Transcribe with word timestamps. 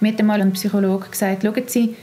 Mir 0.00 0.12
hat 0.12 0.20
einmal 0.20 0.40
ein 0.40 0.52
Psychologe 0.52 1.08
gesagt, 1.08 1.42
schauen 1.42 1.62
Sie, 1.66 1.96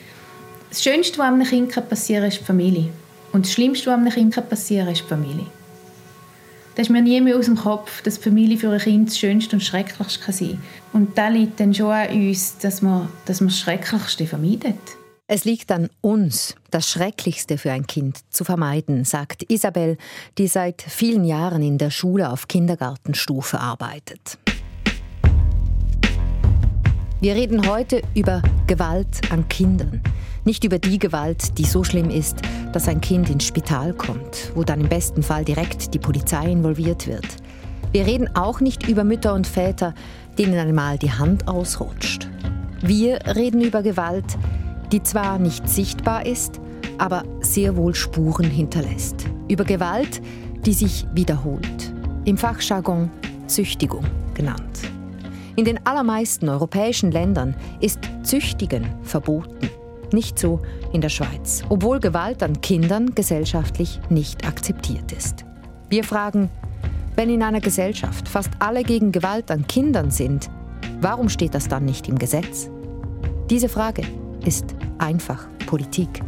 das 0.69 0.83
Schönste, 0.83 1.17
was 1.19 1.27
einem 1.27 1.47
Kind 1.47 1.89
passieren 1.89 2.23
kann, 2.23 2.31
ist 2.31 2.41
die 2.41 2.43
Familie. 2.43 2.89
Und 3.31 3.45
das 3.45 3.53
Schlimmste, 3.53 3.87
was 3.87 3.95
einem 3.95 4.09
Kind 4.09 4.49
passieren 4.49 4.85
kann, 4.85 4.93
ist 4.93 5.03
die 5.03 5.07
Familie. 5.07 5.45
Das 6.75 6.87
ist 6.87 6.91
mir 6.91 7.01
nie 7.01 7.21
mehr 7.21 7.37
aus 7.37 7.45
dem 7.45 7.55
Kopf, 7.55 8.01
dass 8.01 8.15
die 8.15 8.23
Familie 8.23 8.57
für 8.57 8.69
ein 8.69 8.79
Kind 8.79 9.07
das 9.07 9.17
Schönste 9.17 9.55
und 9.55 9.61
Schrecklichste 9.61 10.33
sein 10.33 10.61
kann. 10.91 11.01
Und 11.01 11.17
da 11.17 11.29
liegt 11.29 11.61
dann 11.61 11.73
schon 11.73 11.91
an 11.91 12.09
uns, 12.09 12.57
dass 12.57 12.81
man, 12.81 13.07
dass 13.25 13.39
man 13.39 13.47
das 13.47 13.59
Schrecklichste 13.59 14.27
vermeidet. 14.27 14.75
Es 15.27 15.45
liegt 15.45 15.71
an 15.71 15.89
uns, 16.01 16.55
das 16.71 16.91
Schrecklichste 16.91 17.57
für 17.57 17.71
ein 17.71 17.87
Kind 17.87 18.19
zu 18.29 18.43
vermeiden, 18.43 19.05
sagt 19.05 19.49
Isabel, 19.49 19.97
die 20.37 20.47
seit 20.47 20.81
vielen 20.81 21.23
Jahren 21.23 21.63
in 21.63 21.77
der 21.77 21.89
Schule 21.89 22.29
auf 22.29 22.47
Kindergartenstufe 22.49 23.59
arbeitet. 23.59 24.37
Wir 27.21 27.33
reden 27.33 27.67
heute 27.69 28.01
über 28.13 28.41
Gewalt 28.67 29.31
an 29.31 29.47
Kindern. 29.47 30.01
Nicht 30.43 30.65
über 30.65 30.79
die 30.79 30.99
Gewalt, 30.99 31.57
die 31.57 31.63
so 31.63 31.83
schlimm 31.83 32.09
ist, 32.09 32.37
dass 32.73 32.89
ein 32.89 32.99
Kind 32.99 33.29
ins 33.29 33.45
Spital 33.45 33.93
kommt, 33.93 34.51
wo 34.53 34.63
dann 34.63 34.81
im 34.81 34.89
besten 34.89 35.23
Fall 35.23 35.45
direkt 35.45 35.93
die 35.93 35.99
Polizei 35.99 36.51
involviert 36.51 37.07
wird. 37.07 37.25
Wir 37.93 38.05
reden 38.05 38.35
auch 38.35 38.59
nicht 38.59 38.89
über 38.89 39.05
Mütter 39.05 39.33
und 39.33 39.47
Väter, 39.47 39.93
denen 40.37 40.59
einmal 40.59 40.97
die 40.97 41.11
Hand 41.11 41.47
ausrutscht. 41.47 42.27
Wir 42.81 43.19
reden 43.33 43.61
über 43.61 43.81
Gewalt, 43.81 44.37
die 44.91 45.01
zwar 45.01 45.39
nicht 45.39 45.69
sichtbar 45.69 46.25
ist, 46.25 46.59
aber 46.97 47.23
sehr 47.39 47.77
wohl 47.77 47.95
Spuren 47.95 48.49
hinterlässt. 48.49 49.25
Über 49.47 49.63
Gewalt, 49.63 50.21
die 50.65 50.73
sich 50.73 51.07
wiederholt. 51.13 51.93
Im 52.25 52.37
Fachjargon 52.37 53.09
Züchtigung 53.47 54.03
genannt. 54.33 54.94
In 55.55 55.63
den 55.63 55.85
allermeisten 55.85 56.49
europäischen 56.49 57.11
Ländern 57.11 57.55
ist 57.79 57.99
Züchtigen 58.23 58.85
verboten. 59.03 59.69
Nicht 60.11 60.37
so 60.37 60.61
in 60.91 61.01
der 61.01 61.09
Schweiz, 61.09 61.63
obwohl 61.69 61.99
Gewalt 61.99 62.43
an 62.43 62.61
Kindern 62.61 63.15
gesellschaftlich 63.15 63.99
nicht 64.09 64.45
akzeptiert 64.45 65.11
ist. 65.11 65.45
Wir 65.89 66.03
fragen, 66.03 66.49
wenn 67.15 67.29
in 67.29 67.41
einer 67.41 67.61
Gesellschaft 67.61 68.27
fast 68.27 68.49
alle 68.59 68.83
gegen 68.83 69.11
Gewalt 69.11 69.49
an 69.49 69.65
Kindern 69.65 70.11
sind, 70.11 70.49
warum 70.99 71.29
steht 71.29 71.55
das 71.55 71.67
dann 71.69 71.85
nicht 71.85 72.09
im 72.09 72.19
Gesetz? 72.19 72.69
Diese 73.49 73.69
Frage 73.69 74.03
ist 74.45 74.75
einfach 74.97 75.47
Politik. 75.65 76.21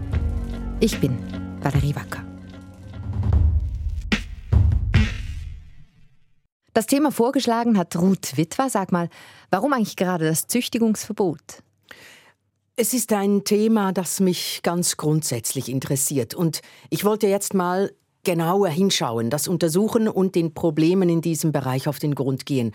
Ich 0.80 1.00
bin 1.00 1.18
Valerie 1.62 1.96
Wacker. 1.96 2.27
Das 6.78 6.86
Thema 6.86 7.12
vorgeschlagen 7.12 7.76
hat 7.76 7.96
Ruth 7.96 8.38
Witwer. 8.38 8.70
Sag 8.70 8.92
mal, 8.92 9.10
warum 9.50 9.74
eigentlich 9.74 9.96
gerade 9.96 10.26
das 10.26 10.46
Züchtigungsverbot? 10.46 11.64
Es 12.76 12.94
ist 12.94 13.12
ein 13.14 13.44
Thema, 13.44 13.92
das 13.94 14.20
mich 14.20 14.60
ganz 14.62 14.96
grundsätzlich 14.96 15.70
interessiert. 15.70 16.36
Und 16.36 16.62
ich 16.92 17.04
wollte 17.04 17.26
jetzt 17.26 17.56
mal 17.56 17.92
genauer 18.28 18.68
hinschauen, 18.68 19.30
das 19.30 19.48
untersuchen 19.48 20.10
und 20.10 20.36
den 20.36 20.54
Problemen 20.54 21.08
in 21.08 21.22
diesem 21.22 21.54
Bereich 21.54 21.88
auf 21.88 21.98
den 21.98 22.14
Grund 22.14 22.46
gehen. 22.46 22.74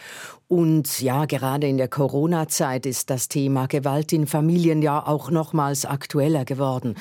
Und 0.48 1.02
ja, 1.02 1.26
gerade 1.26 1.68
in 1.68 1.76
der 1.76 1.88
Corona-Zeit 1.88 2.86
ist 2.86 3.10
das 3.10 3.28
Thema 3.28 3.66
Gewalt 3.66 4.14
in 4.14 4.26
Familien 4.26 4.80
ja 4.80 5.06
auch 5.06 5.30
nochmals 5.30 5.84
aktueller 5.84 6.46
geworden. 6.46 6.94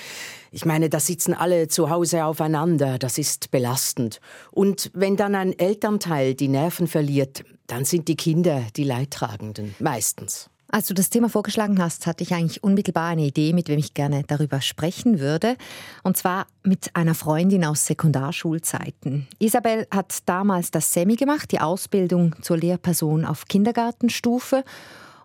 Ich 0.51 0.65
meine, 0.65 0.89
da 0.89 0.99
sitzen 0.99 1.33
alle 1.33 1.69
zu 1.69 1.89
Hause 1.89 2.25
aufeinander, 2.25 2.99
das 2.99 3.17
ist 3.17 3.51
belastend. 3.51 4.19
Und 4.51 4.91
wenn 4.93 5.15
dann 5.15 5.33
ein 5.33 5.57
Elternteil 5.57 6.33
die 6.33 6.49
Nerven 6.49 6.87
verliert, 6.87 7.45
dann 7.67 7.85
sind 7.85 8.09
die 8.09 8.17
Kinder 8.17 8.63
die 8.75 8.83
Leidtragenden, 8.83 9.75
meistens. 9.79 10.50
Als 10.73 10.87
du 10.87 10.93
das 10.93 11.09
Thema 11.09 11.27
vorgeschlagen 11.27 11.83
hast, 11.83 12.07
hatte 12.07 12.23
ich 12.23 12.33
eigentlich 12.33 12.63
unmittelbar 12.63 13.09
eine 13.09 13.25
Idee, 13.25 13.51
mit 13.51 13.67
wem 13.67 13.77
ich 13.77 13.93
gerne 13.93 14.23
darüber 14.25 14.61
sprechen 14.61 15.19
würde. 15.19 15.57
Und 16.01 16.15
zwar 16.15 16.47
mit 16.63 16.95
einer 16.95 17.13
Freundin 17.13 17.65
aus 17.65 17.85
Sekundarschulzeiten. 17.85 19.27
Isabel 19.37 19.85
hat 19.91 20.17
damals 20.27 20.71
das 20.71 20.93
Semi 20.93 21.17
gemacht, 21.17 21.51
die 21.51 21.59
Ausbildung 21.59 22.35
zur 22.41 22.57
Lehrperson 22.57 23.25
auf 23.25 23.47
Kindergartenstufe. 23.49 24.63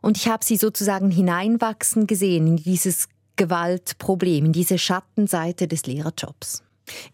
Und 0.02 0.16
ich 0.16 0.26
habe 0.26 0.44
sie 0.44 0.56
sozusagen 0.56 1.12
hineinwachsen 1.12 2.08
gesehen 2.08 2.48
in 2.48 2.56
dieses 2.56 3.08
Gewaltproblem, 3.36 4.46
in 4.46 4.52
diese 4.52 4.78
Schattenseite 4.78 5.68
des 5.68 5.86
Lehrerjobs. 5.86 6.64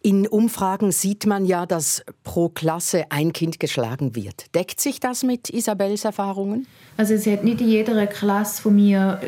In 0.00 0.26
Umfragen 0.26 0.92
sieht 0.92 1.26
man 1.26 1.44
ja, 1.44 1.66
dass 1.66 2.04
pro 2.24 2.48
Klasse 2.48 3.04
ein 3.10 3.32
Kind 3.32 3.60
geschlagen 3.60 4.14
wird. 4.14 4.54
Deckt 4.54 4.80
sich 4.80 5.00
das 5.00 5.22
mit 5.22 5.50
Isabels 5.50 6.04
Erfahrungen? 6.04 6.66
Also 6.96 7.14
es 7.14 7.26
hat 7.26 7.44
nicht 7.44 7.60
in 7.60 7.68
jeder 7.68 8.06
Klasse 8.06 8.62
von 8.62 8.74
mir 8.74 9.20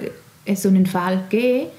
äh, 0.44 0.54
so 0.54 0.68
einen 0.68 0.86
Fall 0.86 1.24
gegeben, 1.28 1.70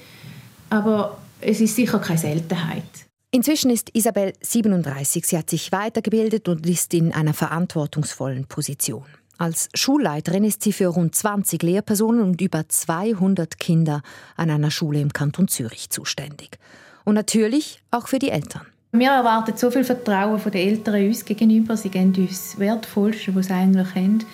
aber 0.70 1.18
es 1.40 1.60
ist 1.60 1.76
sicher 1.76 1.98
keine 1.98 2.18
Seltenheit. 2.18 2.82
Inzwischen 3.30 3.70
ist 3.70 3.90
Isabel 3.94 4.32
37. 4.40 5.26
Sie 5.26 5.36
hat 5.36 5.50
sich 5.50 5.70
weitergebildet 5.70 6.48
und 6.48 6.66
ist 6.66 6.94
in 6.94 7.12
einer 7.12 7.34
verantwortungsvollen 7.34 8.46
Position. 8.46 9.04
Als 9.38 9.68
Schulleiterin 9.74 10.44
ist 10.44 10.62
sie 10.62 10.72
für 10.72 10.86
rund 10.86 11.14
20 11.14 11.62
Lehrpersonen 11.62 12.22
und 12.22 12.40
über 12.40 12.66
200 12.66 13.58
Kinder 13.58 14.00
an 14.36 14.48
einer 14.48 14.70
Schule 14.70 15.00
im 15.00 15.12
Kanton 15.12 15.48
Zürich 15.48 15.90
zuständig. 15.90 16.58
Und 17.06 17.14
natürlich 17.14 17.80
auch 17.92 18.08
für 18.08 18.18
die 18.18 18.30
Eltern. 18.30 18.66
Wir 18.90 19.10
erwarten 19.10 19.56
so 19.56 19.70
viel 19.70 19.84
Vertrauen 19.84 20.40
von 20.40 20.50
den 20.50 20.68
Eltern 20.68 21.06
uns 21.06 21.24
gegenüber. 21.24 21.76
Sie 21.76 21.88
geben 21.88 22.12
uns 22.16 22.50
das 22.50 22.58
Wertvollste, 22.58 23.32
was 23.34 23.46
sie 23.46 23.52
eigentlich 23.52 23.94
haben. 23.94 24.24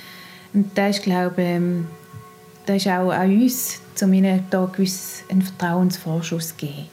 Und 0.55 0.77
das 0.77 0.97
ist, 0.97 1.03
glaube 1.05 1.43
ich, 1.43 1.49
ähm, 1.49 1.87
das 2.65 2.77
ist 2.77 2.89
auch 2.89 3.11
an 3.11 3.31
uns, 3.43 3.81
um 4.01 4.13
ihnen 4.15 4.45
da 4.49 4.71
einen 5.29 5.43
Vertrauensvorschuss 5.43 6.49
zu 6.49 6.55
geben. 6.55 6.87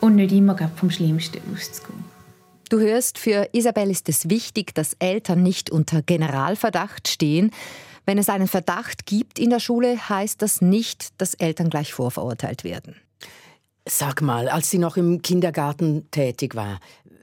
Und 0.00 0.14
nicht 0.14 0.32
immer 0.32 0.56
vom 0.76 0.90
Schlimmsten 0.90 1.40
auszugehen. 1.52 2.04
Du 2.68 2.78
hörst, 2.78 3.18
für 3.18 3.48
Isabel 3.52 3.90
ist 3.90 4.08
es 4.08 4.30
wichtig, 4.30 4.76
dass 4.76 4.94
Eltern 5.00 5.42
nicht 5.42 5.70
unter 5.70 6.02
Generalverdacht 6.02 7.08
stehen. 7.08 7.50
Wenn 8.06 8.16
es 8.16 8.28
einen 8.28 8.46
Verdacht 8.46 9.06
gibt 9.06 9.40
in 9.40 9.50
der 9.50 9.58
Schule, 9.58 10.08
heißt 10.08 10.40
das 10.40 10.60
nicht, 10.60 11.08
dass 11.18 11.34
Eltern 11.34 11.68
gleich 11.68 11.92
vorverurteilt 11.92 12.62
werden. 12.62 12.94
Sag 13.88 14.22
mal, 14.22 14.48
als 14.48 14.70
sie 14.70 14.78
noch 14.78 14.96
im 14.96 15.22
Kindergarten 15.22 16.10
tätig 16.10 16.54
war, 16.54 16.78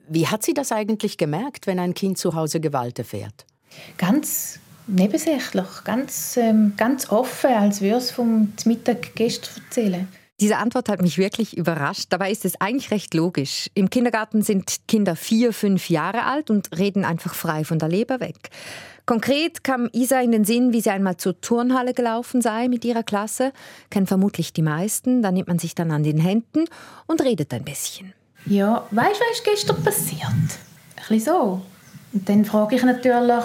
wie 0.09 0.27
hat 0.27 0.43
sie 0.43 0.53
das 0.53 0.71
eigentlich 0.71 1.17
gemerkt, 1.17 1.67
wenn 1.67 1.79
ein 1.79 1.93
Kind 1.93 2.17
zu 2.17 2.33
Hause 2.33 2.59
Gewalt 2.59 2.97
erfährt? 2.97 3.45
Ganz 3.97 4.59
nebensächlich, 4.87 5.67
ganz, 5.83 6.37
ähm, 6.37 6.73
ganz 6.77 7.09
offen, 7.09 7.51
als 7.51 7.81
würde 7.81 7.97
es 7.97 8.11
vom 8.11 8.53
Mittag 8.65 9.15
gestern 9.15 9.63
erzählen. 9.65 10.07
Diese 10.39 10.57
Antwort 10.57 10.87
hat 10.87 11.01
mich 11.01 11.17
wirklich 11.17 11.57
überrascht. 11.57 12.05
Dabei 12.09 12.31
ist 12.31 12.45
es 12.45 12.61
eigentlich 12.61 12.91
recht 12.91 13.13
logisch. 13.15 13.69
Im 13.73 13.89
Kindergarten 13.89 14.43
sind 14.43 14.87
Kinder 14.87 15.15
vier, 15.15 15.51
fünf 15.51 15.89
Jahre 15.89 16.25
alt 16.25 16.51
und 16.51 16.77
reden 16.77 17.05
einfach 17.05 17.33
frei 17.33 17.63
von 17.63 17.79
der 17.79 17.89
Leber 17.89 18.19
weg. 18.19 18.51
Konkret 19.07 19.63
kam 19.63 19.89
Isa 19.93 20.19
in 20.19 20.33
den 20.33 20.43
Sinn, 20.43 20.73
wie 20.73 20.81
sie 20.81 20.89
einmal 20.89 21.15
zur 21.15 21.39
Turnhalle 21.39 21.93
gelaufen 21.93 22.41
sei 22.41 22.67
mit 22.67 22.83
ihrer 22.83 23.03
Klasse. 23.03 23.53
Kennen 23.89 24.05
vermutlich 24.05 24.51
die 24.51 24.61
meisten. 24.61 25.21
Da 25.21 25.31
nimmt 25.31 25.47
man 25.47 25.59
sich 25.59 25.75
dann 25.75 25.91
an 25.91 26.03
den 26.03 26.17
Händen 26.17 26.65
und 27.07 27.21
redet 27.21 27.53
ein 27.53 27.63
bisschen. 27.63 28.13
Ja, 28.45 28.85
weißt 28.91 29.15
du, 29.15 29.23
was 29.23 29.37
ist 29.37 29.45
gestern 29.45 29.81
passiert? 29.81 30.23
Ein 30.23 30.49
bisschen 31.07 31.21
so. 31.21 31.61
Und 32.11 32.27
dann 32.27 32.43
frage 32.43 32.75
ich 32.75 32.83
natürlich, 32.83 33.43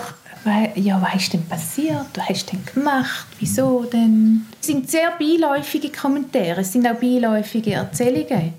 ja, 0.75 1.01
was 1.01 1.23
ist 1.23 1.33
denn 1.33 1.47
passiert? 1.47 2.07
Was 2.17 2.29
hast 2.29 2.53
du 2.53 2.57
denn 2.57 2.67
gemacht? 2.75 3.29
Wieso 3.39 3.85
denn? 3.85 4.45
Es 4.61 4.67
sind 4.67 4.91
sehr 4.91 5.13
beiläufige 5.17 5.91
Kommentare, 5.91 6.63
es 6.63 6.73
sind 6.73 6.89
auch 6.89 6.97
beiläufige 6.97 7.75
Erzählungen. 7.75 8.55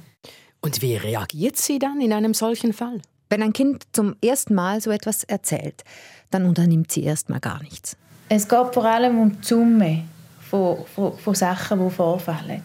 Und 0.61 0.81
wie 0.81 0.95
reagiert 0.95 1.57
sie 1.57 1.79
dann 1.79 1.99
in 1.99 2.13
einem 2.13 2.33
solchen 2.33 2.71
Fall? 2.71 3.01
Wenn 3.29 3.41
ein 3.41 3.51
Kind 3.51 3.83
zum 3.91 4.15
ersten 4.23 4.53
Mal 4.53 4.79
so 4.79 4.91
etwas 4.91 5.23
erzählt, 5.23 5.83
dann 6.33 6.45
unternimmt 6.45 6.91
sie 6.91 7.03
erstmal 7.03 7.39
gar 7.39 7.61
nichts. 7.61 7.97
Es 8.29 8.47
geht 8.47 8.73
vor 8.73 8.85
allem 8.85 9.19
um 9.19 9.31
die 9.41 9.47
Summe 9.47 10.03
von, 10.49 10.77
von, 10.93 11.17
von 11.17 11.35
Sachen, 11.35 11.83
die 11.83 11.93
vorfallen. 11.93 12.63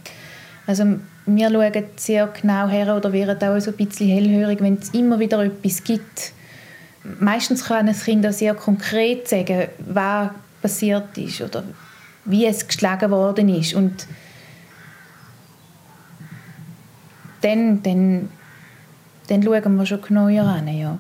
Also 0.67 0.85
wir 1.27 1.51
schauen 1.51 1.85
sehr 1.97 2.27
genau 2.29 2.69
her 2.69 2.97
oder 2.97 3.13
werden 3.13 3.49
auch 3.49 3.61
so 3.61 3.71
ein 3.71 3.77
bisschen 3.77 4.09
hellhörig, 4.09 4.61
wenn 4.61 4.75
es 4.75 4.91
immer 4.91 5.19
wieder 5.19 5.43
etwas 5.45 5.83
gibt. 5.83 6.33
Meistens 7.21 7.65
kann 7.65 7.89
ein 7.89 7.95
Kind 7.95 8.27
auch 8.27 8.33
sehr 8.33 8.55
konkret 8.55 9.29
sagen, 9.29 9.69
was 9.79 10.31
passiert 10.61 11.17
ist 11.17 11.41
oder 11.41 11.65
wie 12.25 12.47
es 12.47 12.67
geschlagen 12.67 13.11
worden 13.11 13.49
ist. 13.49 13.75
Und 13.75 14.07
dann, 17.41 17.83
dann, 17.83 18.29
dann 19.29 19.43
schauen 19.43 19.77
wir 19.77 19.87
schon 19.87 20.03
genauer 20.03 20.43
an. 20.43 20.69
Ja. 20.69 20.99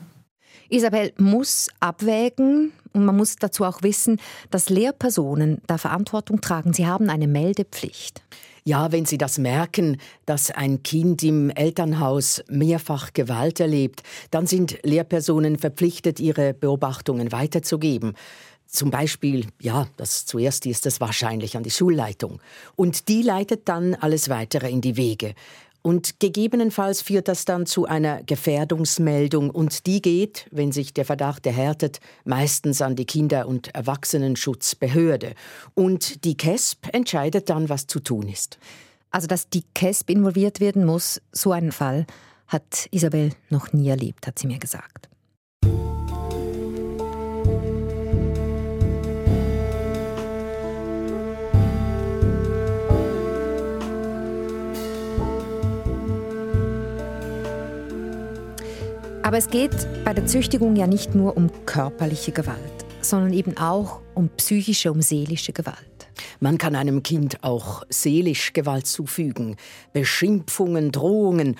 Isabel 0.68 1.12
muss 1.18 1.68
abwägen 1.80 2.72
und 2.92 3.04
man 3.04 3.16
muss 3.16 3.36
dazu 3.36 3.64
auch 3.64 3.82
wissen, 3.82 4.20
dass 4.50 4.68
Lehrpersonen 4.68 5.62
da 5.66 5.78
Verantwortung 5.78 6.40
tragen. 6.40 6.72
Sie 6.72 6.86
haben 6.86 7.10
eine 7.10 7.26
Meldepflicht. 7.26 8.22
Ja, 8.64 8.92
wenn 8.92 9.06
Sie 9.06 9.16
das 9.16 9.38
merken, 9.38 9.96
dass 10.26 10.50
ein 10.50 10.82
Kind 10.82 11.22
im 11.22 11.48
Elternhaus 11.48 12.44
mehrfach 12.50 13.14
Gewalt 13.14 13.60
erlebt, 13.60 14.02
dann 14.30 14.46
sind 14.46 14.78
Lehrpersonen 14.82 15.58
verpflichtet, 15.58 16.20
ihre 16.20 16.52
Beobachtungen 16.52 17.32
weiterzugeben. 17.32 18.12
Zum 18.66 18.90
Beispiel, 18.90 19.46
ja, 19.62 19.86
das 19.96 20.26
zuerst 20.26 20.66
ist 20.66 20.84
das 20.84 21.00
wahrscheinlich 21.00 21.56
an 21.56 21.62
die 21.62 21.70
Schulleitung. 21.70 22.42
Und 22.76 23.08
die 23.08 23.22
leitet 23.22 23.66
dann 23.70 23.94
alles 23.94 24.28
weitere 24.28 24.70
in 24.70 24.82
die 24.82 24.98
Wege. 24.98 25.34
Und 25.88 26.20
gegebenenfalls 26.20 27.00
führt 27.00 27.28
das 27.28 27.46
dann 27.46 27.64
zu 27.64 27.86
einer 27.86 28.22
Gefährdungsmeldung 28.22 29.48
und 29.48 29.86
die 29.86 30.02
geht, 30.02 30.46
wenn 30.50 30.70
sich 30.70 30.92
der 30.92 31.06
Verdacht 31.06 31.46
erhärtet, 31.46 32.00
meistens 32.26 32.82
an 32.82 32.94
die 32.94 33.06
Kinder- 33.06 33.48
und 33.48 33.74
Erwachsenenschutzbehörde. 33.74 35.32
Und 35.72 36.26
die 36.26 36.36
KESP 36.36 36.88
entscheidet 36.92 37.48
dann, 37.48 37.70
was 37.70 37.86
zu 37.86 38.00
tun 38.00 38.28
ist. 38.28 38.58
Also, 39.10 39.28
dass 39.28 39.48
die 39.48 39.64
KESP 39.72 40.10
involviert 40.10 40.60
werden 40.60 40.84
muss, 40.84 41.22
so 41.32 41.52
einen 41.52 41.72
Fall 41.72 42.04
hat 42.48 42.86
Isabel 42.90 43.30
noch 43.48 43.72
nie 43.72 43.88
erlebt, 43.88 44.26
hat 44.26 44.38
sie 44.38 44.46
mir 44.46 44.58
gesagt. 44.58 45.08
Aber 59.28 59.36
es 59.36 59.50
geht 59.50 59.86
bei 60.06 60.14
der 60.14 60.24
Züchtigung 60.24 60.74
ja 60.74 60.86
nicht 60.86 61.14
nur 61.14 61.36
um 61.36 61.50
körperliche 61.66 62.32
Gewalt, 62.32 62.86
sondern 63.02 63.34
eben 63.34 63.58
auch 63.58 64.00
um 64.14 64.30
psychische, 64.30 64.90
um 64.90 65.02
seelische 65.02 65.52
Gewalt. 65.52 66.08
Man 66.40 66.56
kann 66.56 66.74
einem 66.74 67.02
Kind 67.02 67.44
auch 67.44 67.82
seelisch 67.90 68.54
Gewalt 68.54 68.86
zufügen, 68.86 69.56
Beschimpfungen, 69.92 70.92
Drohungen. 70.92 71.56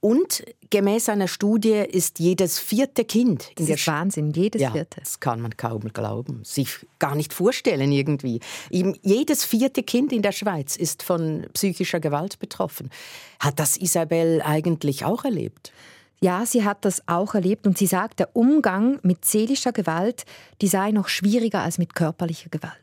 Und 0.00 0.44
gemäß 0.68 1.08
einer 1.08 1.26
Studie 1.26 1.82
ist 1.90 2.18
jedes 2.18 2.58
vierte 2.58 3.06
Kind 3.06 3.48
in 3.48 3.54
das 3.56 3.66
der 3.66 3.76
ist 3.76 3.86
Wahnsinn, 3.86 4.32
jedes 4.32 4.60
ja, 4.60 4.70
vierte. 4.70 5.00
Das 5.00 5.20
kann 5.20 5.40
man 5.40 5.56
kaum 5.56 5.94
glauben, 5.94 6.44
sich 6.44 6.86
gar 6.98 7.14
nicht 7.14 7.32
vorstellen 7.32 7.92
irgendwie. 7.92 8.40
jedes 8.68 9.46
vierte 9.46 9.82
Kind 9.84 10.12
in 10.12 10.20
der 10.20 10.32
Schweiz 10.32 10.76
ist 10.76 11.02
von 11.02 11.46
psychischer 11.54 11.98
Gewalt 11.98 12.38
betroffen. 12.38 12.90
Hat 13.38 13.58
das 13.58 13.78
Isabel 13.78 14.42
eigentlich 14.44 15.06
auch 15.06 15.24
erlebt? 15.24 15.72
Ja, 16.22 16.44
sie 16.44 16.64
hat 16.64 16.84
das 16.84 17.02
auch 17.08 17.34
erlebt 17.34 17.66
und 17.66 17.78
sie 17.78 17.86
sagt, 17.86 18.18
der 18.18 18.36
Umgang 18.36 18.98
mit 19.02 19.24
seelischer 19.24 19.72
Gewalt, 19.72 20.26
die 20.60 20.68
sei 20.68 20.90
noch 20.90 21.08
schwieriger 21.08 21.62
als 21.62 21.78
mit 21.78 21.94
körperlicher 21.94 22.50
Gewalt. 22.50 22.74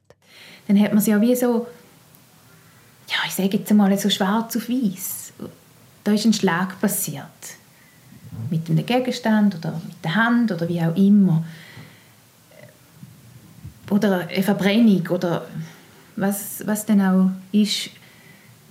Dann 0.67 0.79
hat 0.81 0.91
man 0.91 1.01
sie 1.01 1.11
ja 1.11 1.21
wie 1.21 1.35
so, 1.35 1.67
ja, 3.07 3.17
ich 3.27 3.35
sage 3.35 3.57
jetzt 3.57 3.71
mal 3.73 3.95
so 3.97 4.09
schwarz 4.09 4.57
auf 4.57 4.67
weiß. 4.67 5.33
Da 6.03 6.13
ist 6.13 6.25
ein 6.25 6.33
Schlag 6.33 6.79
passiert. 6.81 7.25
Mit 8.49 8.69
einem 8.69 8.85
Gegenstand 8.85 9.55
oder 9.55 9.81
mit 9.85 10.03
der 10.03 10.15
Hand 10.15 10.51
oder 10.51 10.67
wie 10.67 10.81
auch 10.81 10.95
immer. 10.95 11.45
Oder 13.91 14.27
eine 14.27 14.43
Verbrennung 14.43 15.07
oder 15.09 15.47
was, 16.15 16.65
was 16.65 16.85
denn 16.87 17.01
auch 17.01 17.29
ist. 17.51 17.91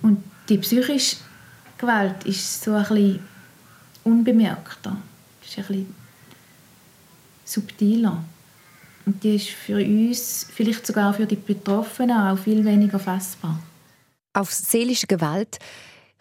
Und 0.01 0.23
die 0.49 0.57
psychische 0.57 1.17
Gewalt 1.77 2.25
ist 2.25 2.63
so 2.63 2.73
ein 2.73 2.83
bisschen 2.83 3.19
unbemerkter. 4.07 4.97
Das 5.41 5.49
ist 5.49 5.57
ein 5.57 5.65
bisschen 5.67 5.95
subtiler. 7.45 8.23
Und 9.05 9.23
die 9.23 9.35
ist 9.35 9.49
für 9.49 9.77
uns, 9.77 10.47
vielleicht 10.53 10.85
sogar 10.85 11.13
für 11.13 11.25
die 11.25 11.35
Betroffenen, 11.35 12.17
auch 12.17 12.37
viel 12.37 12.65
weniger 12.65 12.99
fassbar. 12.99 13.59
Auf 14.33 14.51
seelische 14.51 15.07
Gewalt 15.07 15.59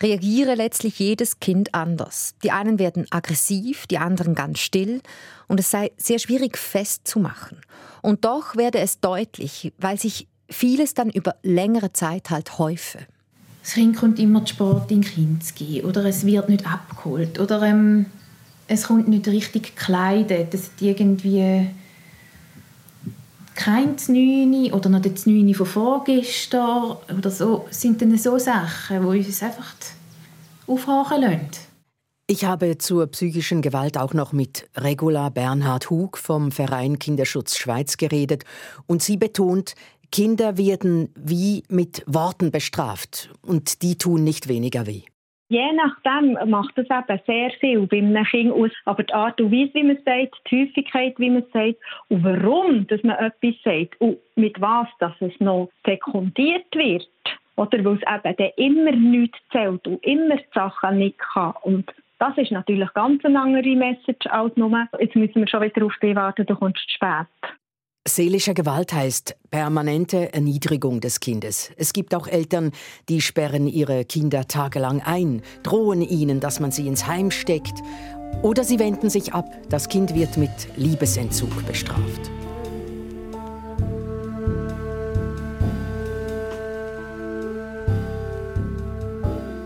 reagiere 0.00 0.54
letztlich 0.54 0.98
jedes 0.98 1.40
Kind 1.40 1.74
anders. 1.74 2.34
Die 2.42 2.52
einen 2.52 2.78
werden 2.78 3.06
aggressiv, 3.10 3.86
die 3.86 3.98
anderen 3.98 4.34
ganz 4.34 4.60
still 4.60 5.00
und 5.48 5.58
es 5.58 5.70
sei 5.70 5.90
sehr 5.96 6.18
schwierig 6.18 6.56
festzumachen. 6.56 7.60
Und 8.02 8.24
doch 8.24 8.56
werde 8.56 8.78
es 8.78 9.00
deutlich, 9.00 9.72
weil 9.78 9.98
sich 9.98 10.28
vieles 10.48 10.94
dann 10.94 11.10
über 11.10 11.34
längere 11.42 11.92
Zeit 11.92 12.30
halt 12.30 12.58
häufe 12.58 13.06
das 13.66 13.74
Kind 13.74 13.96
kommt 13.96 14.20
immer 14.20 14.44
zu 14.44 14.54
Sport 14.54 14.92
in 14.92 15.00
Kinski 15.00 15.82
oder 15.82 16.04
es 16.04 16.24
wird 16.24 16.48
nicht 16.48 16.64
abgeholt 16.64 17.40
oder 17.40 17.62
ähm, 17.62 18.06
es 18.68 18.84
kommt 18.84 19.08
nicht 19.08 19.26
richtig 19.26 19.74
gekleidet, 19.74 20.54
es 20.54 20.66
hat 20.66 20.82
irgendwie 20.82 21.66
kein 23.56 23.98
Znüni 23.98 24.72
oder 24.72 24.88
noch 24.88 25.02
der 25.02 25.16
Znüni 25.16 25.52
von 25.52 25.66
vorgestern 25.66 26.96
oder 27.18 27.28
so, 27.28 27.66
sind 27.70 28.00
dann 28.00 28.16
so 28.16 28.38
Sachen, 28.38 29.00
die 29.00 29.18
uns 29.18 29.42
einfach 29.42 29.74
aufhören 30.68 31.22
lassen. 31.22 31.66
Ich 32.28 32.44
habe 32.44 32.76
zur 32.76 33.06
psychischen 33.06 33.62
Gewalt 33.62 33.96
auch 33.96 34.12
noch 34.12 34.32
mit 34.32 34.68
Regula 34.76 35.28
Bernhard 35.28 35.90
Hug 35.90 36.18
vom 36.18 36.50
Verein 36.50 36.98
Kinderschutz 36.98 37.56
Schweiz 37.56 37.96
geredet 37.96 38.42
und 38.88 39.00
sie 39.00 39.16
betont, 39.16 39.76
Kinder 40.16 40.56
werden 40.56 41.12
wie 41.14 41.62
mit 41.68 42.02
Worten 42.06 42.50
bestraft 42.50 43.28
und 43.46 43.82
die 43.82 43.98
tun 43.98 44.24
nicht 44.24 44.48
weniger 44.48 44.86
weh. 44.86 45.02
Je 45.50 45.70
nachdem 45.74 46.38
macht 46.48 46.78
es 46.78 46.86
eben 46.88 47.20
sehr 47.26 47.50
viel 47.60 47.86
bei 47.86 47.98
einem 47.98 48.24
Kind 48.24 48.50
aus. 48.50 48.70
Aber 48.86 49.02
die 49.02 49.12
Art 49.12 49.38
und 49.42 49.52
Weise, 49.52 49.74
wie 49.74 49.82
man 49.82 49.96
es 49.96 50.04
sagt, 50.04 50.36
die 50.50 50.62
Häufigkeit, 50.62 51.18
wie 51.18 51.28
man 51.28 51.42
es 51.42 51.52
sagt 51.52 51.76
und 52.08 52.24
warum 52.24 52.86
dass 52.86 53.02
man 53.02 53.16
etwas 53.16 53.62
sagt 53.62 54.00
und 54.00 54.16
mit 54.36 54.58
was 54.58 54.88
dass 55.00 55.12
es 55.20 55.38
noch 55.38 55.68
sekundiert 55.84 56.74
wird. 56.74 57.06
Oder 57.56 57.84
weil 57.84 57.98
es 57.98 58.26
eben 58.26 58.36
dann 58.38 58.50
immer 58.56 58.92
nichts 58.92 59.38
zählt 59.52 59.86
und 59.86 60.02
immer 60.02 60.36
die 60.38 60.44
Sachen 60.54 60.96
nicht 60.96 61.18
kann. 61.18 61.52
Und 61.60 61.92
das 62.20 62.38
ist 62.38 62.52
natürlich 62.52 62.90
ganz 62.94 63.22
eine 63.22 63.38
andere 63.38 63.76
Message 63.76 64.26
als 64.30 64.56
nur, 64.56 64.88
jetzt 64.98 65.14
müssen 65.14 65.40
wir 65.42 65.46
schon 65.48 65.60
wieder 65.60 65.84
auf 65.84 65.92
dich 66.02 66.16
warten, 66.16 66.46
du 66.46 66.56
kommst 66.56 66.88
zu 66.88 66.94
spät. 66.94 67.26
Seelische 68.08 68.54
Gewalt 68.54 68.92
heißt 68.92 69.34
permanente 69.50 70.32
Erniedrigung 70.32 71.00
des 71.00 71.18
Kindes. 71.18 71.70
Es 71.76 71.92
gibt 71.92 72.14
auch 72.14 72.28
Eltern, 72.28 72.70
die 73.08 73.20
sperren 73.20 73.66
ihre 73.66 74.04
Kinder 74.04 74.46
tagelang 74.46 75.02
ein, 75.02 75.42
drohen 75.64 76.02
ihnen, 76.02 76.38
dass 76.38 76.60
man 76.60 76.70
sie 76.70 76.86
ins 76.86 77.08
Heim 77.08 77.32
steckt, 77.32 77.74
oder 78.42 78.62
sie 78.62 78.78
wenden 78.78 79.10
sich 79.10 79.34
ab. 79.34 79.50
Das 79.70 79.88
Kind 79.88 80.14
wird 80.14 80.36
mit 80.36 80.50
Liebesentzug 80.76 81.66
bestraft. 81.66 82.30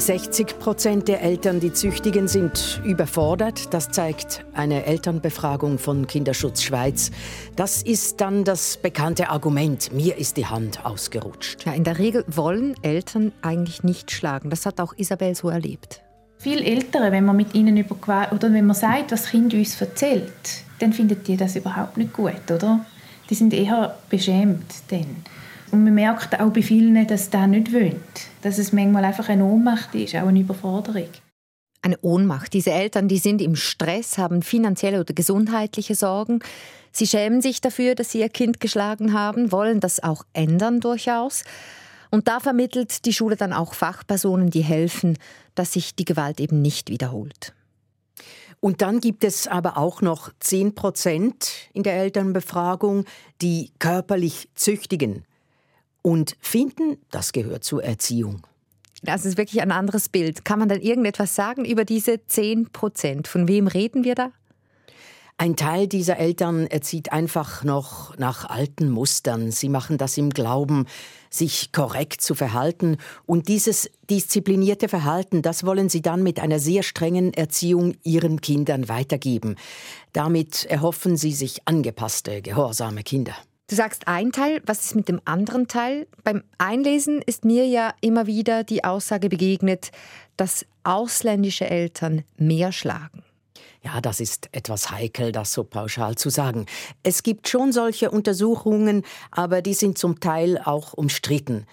60 0.01 0.59
Prozent 0.59 1.09
der 1.09 1.23
Eltern, 1.23 1.61
die 1.61 1.73
züchtigen, 1.73 2.27
sind 2.27 2.81
überfordert. 2.85 3.73
Das 3.75 3.91
zeigt 3.91 4.45
eine 4.55 4.87
Elternbefragung 4.87 5.79
von 5.79 6.07
Kinderschutz 6.07 6.63
Schweiz. 6.63 7.11
Das 7.57 7.83
ist 7.83 8.21
dann 8.21 8.45
das 8.45 8.79
bekannte 8.79 9.29
Argument, 9.29 9.93
mir 9.93 10.17
ist 10.17 10.37
die 10.37 10.47
Hand 10.47 10.85
ausgerutscht. 10.85 11.67
Ja, 11.67 11.73
in 11.73 11.85
der 11.85 11.99
Regel 11.99 12.25
wollen 12.29 12.75
Eltern 12.83 13.33
eigentlich 13.43 13.85
nicht 13.85 14.11
schlagen. 14.11 14.51
Das 14.51 14.67
hat 14.67 14.81
auch 14.81 14.95
Isabel 14.97 15.35
so 15.35 15.49
erlebt. 15.51 16.03
Viele 16.39 16.65
Eltern, 16.65 17.13
wenn 17.13 17.27
man 17.27 17.37
mit 17.37 17.55
ihnen 17.55 17.77
über 17.77 17.97
oder 18.33 18.53
wenn 18.53 18.67
man 18.67 18.77
sagt, 18.77 19.13
was 19.13 19.23
das 19.23 19.31
Kind 19.31 19.53
uns 19.53 19.81
erzählt, 19.81 20.33
dann 20.79 20.93
finden 20.93 21.23
die 21.23 21.37
das 21.37 21.57
überhaupt 21.57 21.99
nicht 21.99 22.15
gut, 22.15 22.51
oder? 22.51 22.85
Die 23.29 23.35
sind 23.35 23.53
eher 23.53 23.97
beschämt 24.09 24.73
dann. 24.89 25.25
Und 25.73 25.85
man 25.85 25.95
merkt 25.95 26.41
auch 26.41 26.51
bei 26.53 26.63
vielen, 26.63 27.07
dass 27.07 27.31
das 27.31 27.47
nicht 27.47 27.73
wöhnt. 27.73 27.97
Dass 28.43 28.59
es 28.59 28.73
manchmal 28.73 29.05
einfach 29.05 29.29
eine 29.29 29.45
Ohnmacht 29.45 29.95
ist, 29.95 30.17
auch 30.17 30.27
eine 30.27 30.41
Überforderung. 30.41 31.09
Eine 31.83 31.99
Ohnmacht. 32.03 32.53
Diese 32.53 32.73
Eltern, 32.73 33.09
die 33.09 33.19
sind 33.19 33.41
im 33.41 33.57
Stress, 33.57 34.19
haben 34.19 34.43
finanzielle 34.43 35.01
oder 35.01 35.15
gesundheitliche 35.15 35.95
Sorgen. 35.95 36.41
Sie 36.93 37.07
schämen 37.07 37.41
sich 37.41 37.61
dafür, 37.61 37.95
dass 37.95 38.11
sie 38.11 38.19
ihr 38.19 38.29
Kind 38.29 38.61
geschlagen 38.61 39.13
haben, 39.13 39.53
wollen 39.53 39.81
das 39.81 40.03
auch 40.03 40.25
ändern 40.33 40.81
durchaus. 40.81 41.45
Und 42.11 42.27
da 42.27 42.41
vermittelt 42.41 43.05
die 43.07 43.13
Schule 43.13 43.37
dann 43.37 43.53
auch 43.53 43.75
Fachpersonen, 43.75 44.51
die 44.51 44.63
helfen, 44.63 45.17
dass 45.55 45.73
sich 45.75 45.95
die 45.95 46.05
Gewalt 46.05 46.41
eben 46.41 46.61
nicht 46.61 46.91
wiederholt. 46.91 47.55
Und 48.59 48.83
dann 48.83 49.01
gibt 49.01 49.25
es 49.25 49.47
aber 49.47 49.79
auch 49.79 50.03
noch 50.03 50.33
10 50.41 50.75
Prozent 50.75 51.53
in 51.73 51.85
der 51.85 51.95
Elternbefragung, 51.95 53.05
die 53.41 53.71
körperlich 53.79 54.49
züchtigen 54.55 55.25
und 56.03 56.37
finden, 56.41 56.99
das 57.11 57.33
gehört 57.33 57.65
zur 57.65 57.85
Erziehung. 57.85 58.47
Das 59.03 59.25
ist 59.25 59.39
wirklich 59.39 59.63
ein 59.63 59.73
anderes 59.73 60.09
Bild. 60.09 60.45
Kann 60.45 60.59
man 60.59 60.69
dann 60.69 60.81
irgendetwas 60.81 61.35
sagen 61.35 61.65
über 61.65 61.85
diese 61.85 62.25
10 62.27 62.71
Prozent? 62.71 63.29
Von 63.29 63.49
wem 63.49 63.67
reden 63.67 64.05
wir 64.05 64.15
da? 64.15 64.31
Ein 65.39 65.57
Teil 65.57 65.87
dieser 65.87 66.19
Eltern 66.19 66.67
erzieht 66.67 67.13
einfach 67.13 67.65
noch 67.65 68.15
nach 68.19 68.45
alten 68.51 68.91
Mustern. 68.91 69.51
Sie 69.51 69.71
machen 69.71 69.97
das 69.97 70.19
im 70.19 70.29
Glauben, 70.29 70.85
sich 71.31 71.73
korrekt 71.73 72.21
zu 72.21 72.35
verhalten. 72.35 72.99
Und 73.25 73.49
dieses 73.49 73.89
disziplinierte 74.11 74.87
Verhalten, 74.91 75.41
das 75.41 75.65
wollen 75.65 75.89
sie 75.89 76.03
dann 76.03 76.23
mit 76.23 76.41
einer 76.41 76.59
sehr 76.59 76.83
strengen 76.83 77.33
Erziehung 77.33 77.95
ihren 78.03 78.43
Kindern 78.43 78.91
weitergeben. 78.91 79.57
Damit 80.13 80.67
erhoffen 80.67 81.17
sie 81.17 81.33
sich 81.33 81.67
angepasste, 81.67 82.43
gehorsame 82.43 83.03
Kinder. 83.03 83.35
Du 83.71 83.77
sagst 83.77 84.09
ein 84.09 84.33
Teil, 84.33 84.61
was 84.67 84.87
ist 84.87 84.97
mit 84.97 85.09
dem 85.09 85.21
anderen 85.25 85.69
Teil? 85.69 86.09
Beim 86.25 86.43
Einlesen 86.59 87.23
ist 87.23 87.45
mir 87.45 87.69
ja 87.69 87.95
immer 88.01 88.27
wieder 88.27 88.65
die 88.65 88.83
Aussage 88.83 89.29
begegnet, 89.29 89.93
dass 90.37 90.67
ausländische 90.83 91.71
Eltern 91.71 92.25
mehr 92.37 92.73
schlagen. 92.73 93.23
Ja, 93.85 94.01
das 94.01 94.19
ist 94.19 94.49
etwas 94.51 94.91
heikel, 94.91 95.31
das 95.31 95.53
so 95.53 95.63
pauschal 95.63 96.17
zu 96.17 96.31
sagen. 96.31 96.67
Es 97.05 97.23
gibt 97.23 97.49
schon 97.49 97.71
solche 97.71 98.11
Untersuchungen, 98.11 99.05
aber 99.31 99.63
die 99.63 99.75
sind 99.75 99.99
zum 99.99 100.19
Teil 100.19 100.59
auch 100.59 100.93
umstritten. 100.93 101.65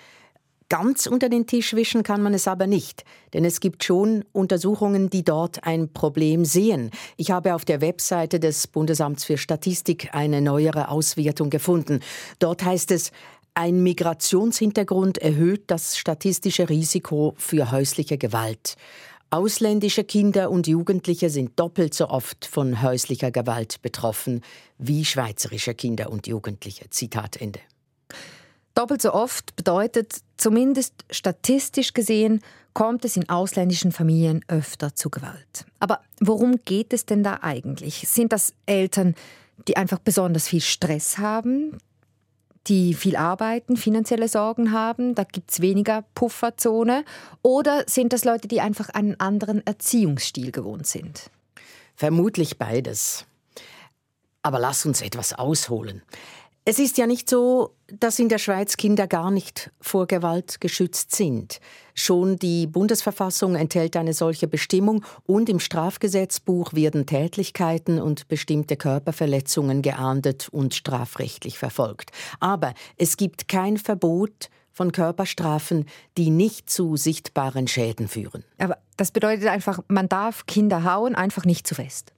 Ganz 0.69 1.07
unter 1.07 1.29
den 1.29 1.47
Tisch 1.47 1.73
wischen 1.75 2.03
kann 2.03 2.21
man 2.21 2.33
es 2.33 2.45
aber 2.45 2.67
nicht, 2.67 3.05
denn 3.33 3.45
es 3.45 3.61
gibt 3.61 3.85
schon 3.85 4.25
Untersuchungen, 4.33 5.09
die 5.09 5.23
dort 5.23 5.63
ein 5.63 5.93
Problem 5.93 6.43
sehen. 6.43 6.91
Ich 7.15 7.31
habe 7.31 7.55
auf 7.55 7.63
der 7.63 7.79
Webseite 7.79 8.37
des 8.41 8.67
Bundesamts 8.67 9.23
für 9.23 9.37
Statistik 9.37 10.09
eine 10.13 10.41
neuere 10.41 10.89
Auswertung 10.89 11.49
gefunden. 11.49 12.01
Dort 12.39 12.65
heißt 12.65 12.91
es, 12.91 13.11
ein 13.53 13.81
Migrationshintergrund 13.81 15.19
erhöht 15.19 15.63
das 15.67 15.97
statistische 15.97 16.67
Risiko 16.67 17.33
für 17.37 17.71
häusliche 17.71 18.17
Gewalt. 18.17 18.75
Ausländische 19.29 20.03
Kinder 20.03 20.51
und 20.51 20.67
Jugendliche 20.67 21.29
sind 21.29 21.57
doppelt 21.57 21.93
so 21.93 22.09
oft 22.09 22.45
von 22.45 22.81
häuslicher 22.81 23.31
Gewalt 23.31 23.81
betroffen 23.81 24.41
wie 24.77 25.05
schweizerische 25.05 25.73
Kinder 25.73 26.11
und 26.11 26.27
Jugendliche. 26.27 26.89
Zitat 26.89 27.37
Ende. 27.37 27.61
Doppelt 28.75 29.01
so 29.01 29.13
oft 29.13 29.55
bedeutet, 29.55 30.19
zumindest 30.37 30.93
statistisch 31.09 31.93
gesehen, 31.93 32.41
kommt 32.73 33.05
es 33.05 33.17
in 33.17 33.27
ausländischen 33.27 33.91
Familien 33.91 34.45
öfter 34.47 34.93
zu 34.93 35.09
Gewalt. 35.09 35.65
Aber 35.79 36.01
worum 36.19 36.59
geht 36.63 36.93
es 36.93 37.05
denn 37.05 37.23
da 37.23 37.39
eigentlich? 37.41 38.07
Sind 38.07 38.31
das 38.31 38.53
Eltern, 38.67 39.15
die 39.67 39.77
einfach 39.77 39.99
besonders 39.99 40.47
viel 40.47 40.61
Stress 40.61 41.17
haben, 41.17 41.79
die 42.67 42.93
viel 42.93 43.15
arbeiten, 43.15 43.77
finanzielle 43.77 44.27
Sorgen 44.27 44.71
haben, 44.71 45.15
da 45.15 45.23
gibt 45.23 45.51
es 45.51 45.61
weniger 45.61 46.03
Pufferzone? 46.13 47.03
Oder 47.41 47.83
sind 47.87 48.13
das 48.13 48.25
Leute, 48.25 48.47
die 48.47 48.61
einfach 48.61 48.89
einen 48.89 49.19
anderen 49.19 49.65
Erziehungsstil 49.65 50.51
gewohnt 50.51 50.85
sind? 50.85 51.31
Vermutlich 51.95 52.57
beides. 52.57 53.25
Aber 54.43 54.59
lass 54.59 54.85
uns 54.85 55.01
etwas 55.01 55.33
ausholen. 55.33 56.03
Es 56.69 56.79
ist 56.79 56.97
ja 56.97 57.07
nicht 57.07 57.29
so, 57.29 57.77
dass 57.87 58.19
in 58.19 58.27
der 58.27 58.39
Schweiz 58.39 58.75
Kinder 58.75 59.07
gar 59.07 59.31
nicht 59.31 59.71
vor 59.79 60.05
Gewalt 60.05 60.59
geschützt 60.59 61.15
sind. 61.15 61.61
Schon 61.93 62.35
die 62.35 62.67
Bundesverfassung 62.67 63.55
enthält 63.55 63.95
eine 63.95 64.11
solche 64.11 64.49
Bestimmung 64.49 65.05
und 65.25 65.47
im 65.47 65.61
Strafgesetzbuch 65.61 66.73
werden 66.73 67.05
Tätlichkeiten 67.05 68.01
und 68.01 68.27
bestimmte 68.27 68.75
Körperverletzungen 68.75 69.81
geahndet 69.81 70.49
und 70.51 70.75
strafrechtlich 70.75 71.57
verfolgt. 71.57 72.11
Aber 72.41 72.73
es 72.97 73.15
gibt 73.15 73.47
kein 73.47 73.77
Verbot 73.77 74.49
von 74.73 74.91
Körperstrafen, 74.91 75.85
die 76.17 76.29
nicht 76.29 76.69
zu 76.69 76.97
sichtbaren 76.97 77.69
Schäden 77.69 78.09
führen. 78.09 78.43
Aber 78.57 78.77
das 78.97 79.11
bedeutet 79.11 79.47
einfach, 79.47 79.79
man 79.87 80.09
darf 80.09 80.45
Kinder 80.47 80.83
hauen, 80.83 81.15
einfach 81.15 81.45
nicht 81.45 81.65
zu 81.65 81.75
fest. 81.75 82.11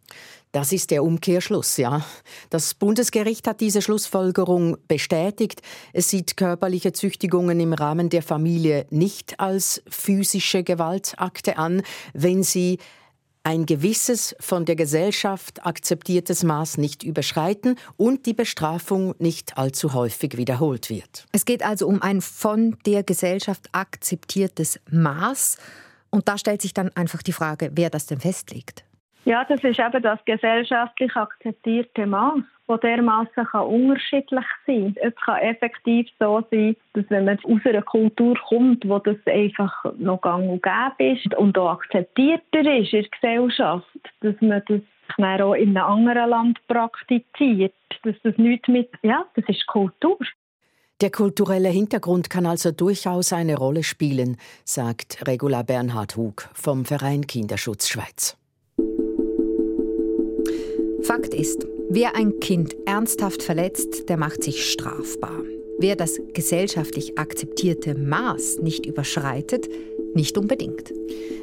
Das 0.51 0.71
ist 0.71 0.89
der 0.89 1.03
Umkehrschluss, 1.03 1.77
ja. 1.77 2.03
Das 2.49 2.73
Bundesgericht 2.73 3.47
hat 3.47 3.61
diese 3.61 3.83
Schlussfolgerung 3.83 4.77
bestätigt. 4.87 5.61
Es 5.93 6.09
sieht 6.09 6.37
körperliche 6.37 6.91
Züchtigungen 6.91 7.59
im 7.59 7.73
Rahmen 7.73 8.09
der 8.09 8.23
Familie 8.23 8.87
nicht 8.89 9.39
als 9.39 9.83
physische 9.87 10.63
Gewaltakte 10.63 11.57
an, 11.57 11.83
wenn 12.13 12.41
sie 12.41 12.79
ein 13.43 13.65
gewisses 13.65 14.35
von 14.39 14.65
der 14.65 14.75
Gesellschaft 14.75 15.65
akzeptiertes 15.65 16.43
Maß 16.43 16.77
nicht 16.77 17.03
überschreiten 17.03 17.77
und 17.95 18.25
die 18.25 18.33
Bestrafung 18.33 19.15
nicht 19.19 19.57
allzu 19.57 19.93
häufig 19.93 20.35
wiederholt 20.35 20.89
wird. 20.89 21.25
Es 21.31 21.45
geht 21.45 21.63
also 21.63 21.87
um 21.87 22.01
ein 22.01 22.21
von 22.21 22.77
der 22.85 23.03
Gesellschaft 23.03 23.69
akzeptiertes 23.71 24.79
Maß. 24.89 25.57
Und 26.09 26.27
da 26.27 26.39
stellt 26.39 26.61
sich 26.61 26.73
dann 26.73 26.89
einfach 26.95 27.21
die 27.21 27.33
Frage, 27.33 27.71
wer 27.75 27.91
das 27.91 28.07
denn 28.07 28.19
festlegt. 28.19 28.83
Ja, 29.25 29.43
das 29.43 29.63
ist 29.63 29.79
eben 29.79 30.01
das 30.01 30.19
gesellschaftlich 30.25 31.15
akzeptierte 31.15 32.05
Maß, 32.07 32.41
das 32.67 32.79
dermaßen 32.79 33.45
unterschiedlich 33.53 34.45
sein 34.65 34.95
kann. 34.95 35.07
Es 35.07 35.15
kann 35.17 35.39
effektiv 35.39 36.07
so 36.19 36.43
sein, 36.49 36.75
dass 36.93 37.05
wenn 37.09 37.25
man 37.25 37.37
aus 37.43 37.65
einer 37.65 37.81
Kultur 37.81 38.35
kommt, 38.47 38.87
wo 38.87 38.99
das 38.99 39.17
einfach 39.25 39.85
noch 39.97 40.21
gang 40.21 40.49
und 40.49 40.63
gäbe 40.63 41.13
ist 41.13 41.35
und 41.35 41.57
auch 41.57 41.71
akzeptierter 41.71 42.77
ist 42.77 42.93
in 42.93 43.01
der 43.01 43.09
Gesellschaft, 43.09 43.87
dass 44.21 44.35
man 44.39 44.63
das 44.67 44.81
dann 45.17 45.41
auch 45.41 45.53
in 45.53 45.77
einem 45.77 45.85
anderen 45.85 46.29
Land 46.29 46.59
praktiziert. 46.67 47.73
Dass 48.03 48.15
das 48.23 48.37
nicht 48.37 48.67
mit, 48.67 48.89
ja, 49.01 49.25
das 49.35 49.45
ist 49.47 49.67
Kultur. 49.67 50.17
Der 51.01 51.11
kulturelle 51.11 51.69
Hintergrund 51.69 52.29
kann 52.29 52.45
also 52.45 52.71
durchaus 52.71 53.31
eine 53.31 53.57
Rolle 53.57 53.83
spielen, 53.83 54.37
sagt 54.65 55.25
Regula 55.27 55.63
Bernhard 55.63 56.17
Hug 56.17 56.49
vom 56.53 56.85
Verein 56.85 57.25
Kinderschutz 57.25 57.87
Schweiz. 57.87 58.37
Fakt 61.09 61.33
ist, 61.33 61.65
wer 61.89 62.15
ein 62.15 62.39
Kind 62.39 62.75
ernsthaft 62.85 63.41
verletzt, 63.41 64.09
der 64.09 64.17
macht 64.17 64.43
sich 64.43 64.69
strafbar. 64.69 65.41
Wer 65.79 65.95
das 65.95 66.19
gesellschaftlich 66.35 67.17
akzeptierte 67.17 67.95
Maß 67.95 68.59
nicht 68.61 68.85
überschreitet, 68.85 69.67
nicht 70.13 70.37
unbedingt. 70.37 70.93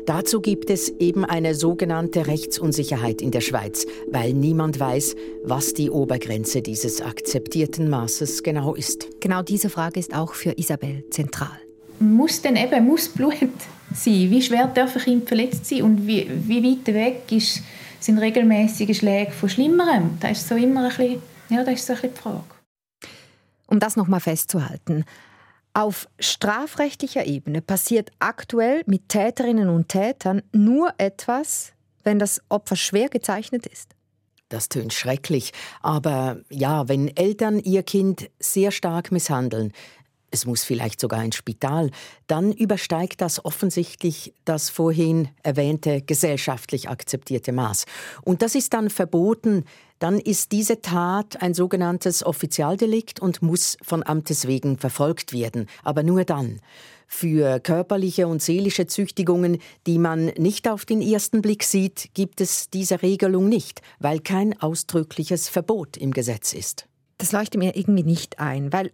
Dazu 0.07 0.41
gibt 0.41 0.71
es 0.71 0.89
eben 1.01 1.25
eine 1.25 1.57
sogenannte 1.57 2.29
Rechtsunsicherheit 2.29 3.21
in 3.21 3.33
der 3.33 3.41
Schweiz, 3.41 3.89
weil 4.09 4.35
niemand 4.35 4.79
weiß, 4.79 5.17
was 5.43 5.75
die 5.75 5.91
Obergrenze 5.91 6.63
dieses 6.63 7.03
akzeptierten 7.03 7.91
Maßes 7.91 8.45
genau 8.45 8.77
ist. 8.77 9.21
Genau 9.21 9.43
diese 9.43 9.69
Frage 9.69 9.99
ist 9.99 10.15
auch 10.15 10.35
für 10.35 10.57
Isabel 10.57 11.03
zentral. 11.11 11.59
Muss 11.99 12.41
denn 12.41 12.55
eben 12.55 12.87
muss 12.87 13.09
Blut 13.09 13.35
sein? 13.93 14.31
Wie 14.31 14.43
schwer 14.43 14.69
darf 14.69 14.95
ein 14.95 15.03
Kind 15.03 15.27
verletzt 15.27 15.67
sein 15.67 15.83
und 15.83 16.07
wie, 16.07 16.25
wie 16.47 16.63
weit 16.63 16.95
weg 16.95 17.23
ist 17.33 17.63
sind 18.07 18.19
regelmäßige 18.19 18.97
Schläge 18.97 19.33
von 19.33 19.49
Schlimmerem? 19.49 20.19
Das 20.21 20.39
ist 20.39 20.49
so 20.49 20.55
immer 20.55 20.85
ein 20.85 20.89
bisschen, 20.89 21.23
ja, 21.51 21.65
das 21.65 21.75
ist 21.75 21.87
so 21.87 21.93
ein 21.93 22.01
bisschen 22.01 22.15
die 22.15 22.21
Frage. 22.21 22.45
Um 23.67 23.81
das 23.81 23.97
nochmal 23.97 24.21
festzuhalten. 24.21 25.05
Auf 25.75 26.09
strafrechtlicher 26.19 27.27
Ebene 27.27 27.61
passiert 27.61 28.11
aktuell 28.19 28.83
mit 28.87 29.09
Täterinnen 29.09 29.69
und 29.69 29.89
Tätern 29.89 30.41
nur 30.53 30.95
etwas, 30.97 31.73
wenn 32.05 32.19
das 32.19 32.41
Opfer 32.49 32.77
schwer 32.77 33.09
gezeichnet 33.09 33.67
ist. 33.67 33.91
Das 34.49 34.69
tönt 34.69 34.93
schrecklich, 34.93 35.53
aber 35.83 36.39
ja, 36.49 36.89
wenn 36.89 37.15
Eltern 37.17 37.59
ihr 37.59 37.83
Kind 37.83 38.31
sehr 38.39 38.71
stark 38.71 39.11
misshandeln, 39.11 39.73
es 40.31 40.47
muss 40.47 40.65
vielleicht 40.65 41.01
sogar 41.01 41.21
ein 41.21 41.33
Spital, 41.33 41.91
dann 42.27 42.53
übersteigt 42.53 43.21
das 43.21 43.45
offensichtlich 43.45 44.35
das 44.45 44.71
vorhin 44.71 45.29
erwähnte 45.43 46.03
gesellschaftlich 46.03 46.89
akzeptierte 46.89 47.53
Maß. 47.53 47.87
Und 48.23 48.43
das 48.43 48.55
ist 48.55 48.75
dann 48.75 48.91
verboten, 48.91 49.65
dann 49.99 50.19
ist 50.19 50.53
diese 50.53 50.83
Tat 50.83 51.41
ein 51.41 51.55
sogenanntes 51.55 52.25
Offizialdelikt 52.25 53.21
und 53.21 53.41
muss 53.41 53.79
von 53.83 54.07
Amtes 54.07 54.47
wegen 54.47 54.79
verfolgt 54.79 55.33
werden, 55.33 55.69
aber 55.85 56.03
nur 56.03 56.25
dann. 56.25 56.61
Für 57.09 57.61
körperliche 57.61 58.27
und 58.27 58.43
seelische 58.43 58.87
Züchtigungen, 58.87 59.59
die 59.87 59.99
man 59.99 60.27
nicht 60.37 60.69
auf 60.69 60.85
den 60.85 61.01
ersten 61.01 61.41
Blick 61.41 61.63
sieht, 61.63 62.11
gibt 62.15 62.41
es 62.41 62.69
diese 62.69 63.01
Regelung 63.01 63.49
nicht, 63.49 63.81
weil 64.01 64.19
kein 64.19 64.61
ausdrückliches 64.61 65.49
Verbot 65.49 65.97
im 65.97 66.11
Gesetz 66.11 66.53
ist. 66.53 66.89
Das 67.19 67.33
leuchtet 67.33 67.61
mir 67.61 67.77
irgendwie 67.77 68.03
nicht 68.03 68.41
ein, 68.41 68.73
weil 68.73 68.93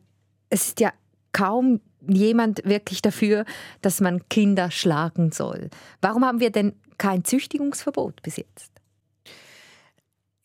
es 0.50 0.68
ist 0.68 0.80
ja 0.80 0.92
kaum 1.32 1.80
jemand 2.06 2.64
wirklich 2.64 3.02
dafür, 3.02 3.44
dass 3.80 4.00
man 4.00 4.28
Kinder 4.28 4.70
schlagen 4.70 5.32
soll. 5.32 5.70
Warum 6.00 6.24
haben 6.24 6.40
wir 6.40 6.50
denn 6.50 6.74
kein 6.98 7.24
Züchtigungsverbot 7.24 8.22
bis 8.22 8.36
jetzt? 8.36 8.72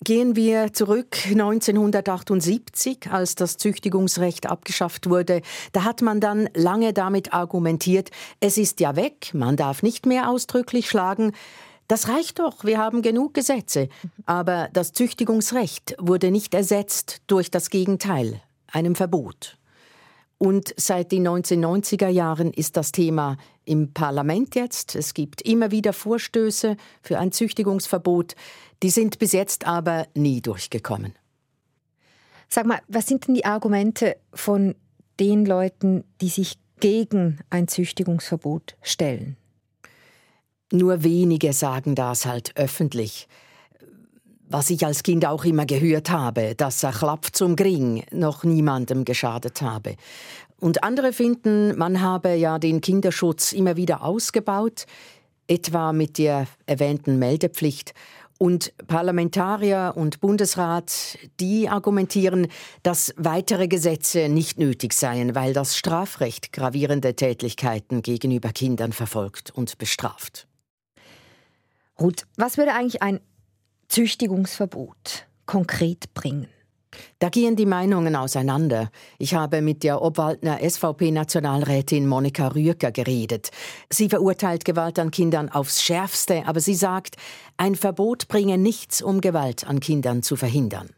Gehen 0.04 0.36
wir 0.36 0.74
zurück 0.74 1.18
1978, 1.26 3.12
als 3.12 3.34
das 3.34 3.58
Züchtigungsrecht 3.58 4.46
abgeschafft 4.46 5.10
wurde. 5.10 5.42
Da 5.72 5.84
hat 5.84 6.04
man 6.04 6.22
dann 6.22 6.50
lange 6.54 6.94
damit 6.94 7.34
argumentiert, 7.34 8.12
es 8.40 8.58
ist 8.58 8.80
ja 8.80 8.96
weg, 8.96 9.32
man 9.34 9.58
darf 9.58 9.82
nicht 9.82 10.06
mehr 10.06 10.30
ausdrücklich 10.30 10.88
schlagen. 10.88 11.34
Das 11.88 12.10
reicht 12.10 12.40
doch, 12.40 12.64
wir 12.64 12.78
haben 12.78 13.02
genug 13.02 13.34
Gesetze. 13.34 13.90
Aber 14.28 14.70
das 14.72 14.94
Züchtigungsrecht 14.94 15.96
wurde 16.00 16.30
nicht 16.32 16.54
ersetzt 16.54 17.22
durch 17.26 17.50
das 17.50 17.72
Gegenteil, 17.72 18.42
einem 18.72 18.94
Verbot. 18.94 19.58
Und 20.38 20.74
seit 20.78 21.12
den 21.12 21.28
1990er 21.28 22.10
Jahren 22.10 22.54
ist 22.54 22.78
das 22.78 22.92
Thema 22.92 23.38
im 23.66 23.94
Parlament 23.94 24.56
jetzt. 24.56 24.96
Es 24.96 25.14
gibt 25.14 25.42
immer 25.42 25.72
wieder 25.72 25.94
Vorstöße 25.94 26.78
für 27.02 27.18
ein 27.18 27.32
Züchtigungsverbot. 27.32 28.36
Die 28.84 28.92
sind 28.92 29.18
bis 29.18 29.32
jetzt 29.32 29.66
aber 29.66 30.08
nie 30.14 30.42
durchgekommen. 30.42 31.14
Sag 32.50 32.66
mal, 32.66 32.80
was 32.88 33.08
sind 33.08 33.28
denn 33.28 33.34
die 33.34 33.46
Argumente 33.46 34.16
von 34.34 34.76
den 35.20 35.46
Leuten, 35.46 36.04
die 36.22 36.30
sich 36.30 36.58
gegen 36.80 37.40
ein 37.50 37.68
Züchtigungsverbot 37.68 38.78
stellen? 38.82 39.38
Nur 40.72 41.04
wenige 41.04 41.54
sagen 41.54 41.96
das 41.96 42.26
halt 42.26 42.52
öffentlich 42.56 43.28
was 44.50 44.70
ich 44.70 44.86
als 44.86 45.04
Kind 45.04 45.26
auch 45.26 45.46
immer 45.46 45.66
gehört 45.66 46.10
habe, 46.10 46.56
dass 46.56 46.84
ein 46.84 46.94
Klapp 46.94 47.28
zum 47.34 47.56
Gring 47.56 48.04
noch 48.12 48.44
niemandem 48.44 49.06
geschadet 49.06 49.62
habe. 49.62 49.96
Und 50.60 50.84
andere 50.84 51.14
finden, 51.14 51.78
man 51.78 52.02
habe 52.02 52.34
ja 52.36 52.58
den 52.58 52.82
Kinderschutz 52.82 53.52
immer 53.54 53.78
wieder 53.78 54.04
ausgebaut, 54.04 54.86
etwa 55.48 55.94
mit 55.94 56.18
der 56.18 56.48
erwähnten 56.66 57.20
Meldepflicht. 57.20 57.94
Und 58.40 58.74
Parlamentarier 58.88 59.94
und 59.96 60.20
Bundesrat, 60.22 61.18
die 61.40 61.70
argumentieren, 61.70 62.48
dass 62.84 63.14
weitere 63.18 63.68
Gesetze 63.68 64.30
nicht 64.30 64.60
nötig 64.60 64.94
seien, 64.94 65.34
weil 65.34 65.54
das 65.54 65.76
Strafrecht 65.76 66.54
gravierende 66.54 67.16
Tätlichkeiten 67.16 68.04
gegenüber 68.04 68.50
Kindern 68.50 68.94
verfolgt 68.94 69.52
und 69.52 69.80
bestraft. 69.80 70.48
Ruth, 72.00 72.28
was 72.36 72.60
würde 72.60 72.74
eigentlich 72.74 73.02
ein 73.02 73.22
Züchtigungsverbot 73.98 75.26
konkret 75.48 76.14
bringen? 76.14 76.50
Da 77.18 77.30
gehen 77.30 77.56
die 77.56 77.66
Meinungen 77.66 78.16
auseinander. 78.16 78.92
Ich 79.18 79.34
habe 79.34 79.64
mit 79.64 79.84
der 79.84 80.04
Obwaldner 80.04 80.60
SVP-Nationalrätin 80.60 82.06
Monika 82.06 82.50
Rüecker 82.50 82.92
geredet. 82.92 83.50
Sie 83.90 84.08
verurteilt 84.08 84.66
Gewalt 84.66 85.00
an 85.00 85.10
Kindern 85.10 85.50
aufs 85.50 85.82
Schärfste, 85.82 86.44
aber 86.46 86.60
sie 86.60 86.76
sagt, 86.76 87.16
ein 87.58 87.74
Verbot 87.74 88.28
bringe 88.28 88.60
nichts, 88.60 89.02
um 89.02 89.20
Gewalt 89.20 89.68
an 89.68 89.80
Kindern 89.80 90.22
zu 90.22 90.36
verhindern. 90.36 90.92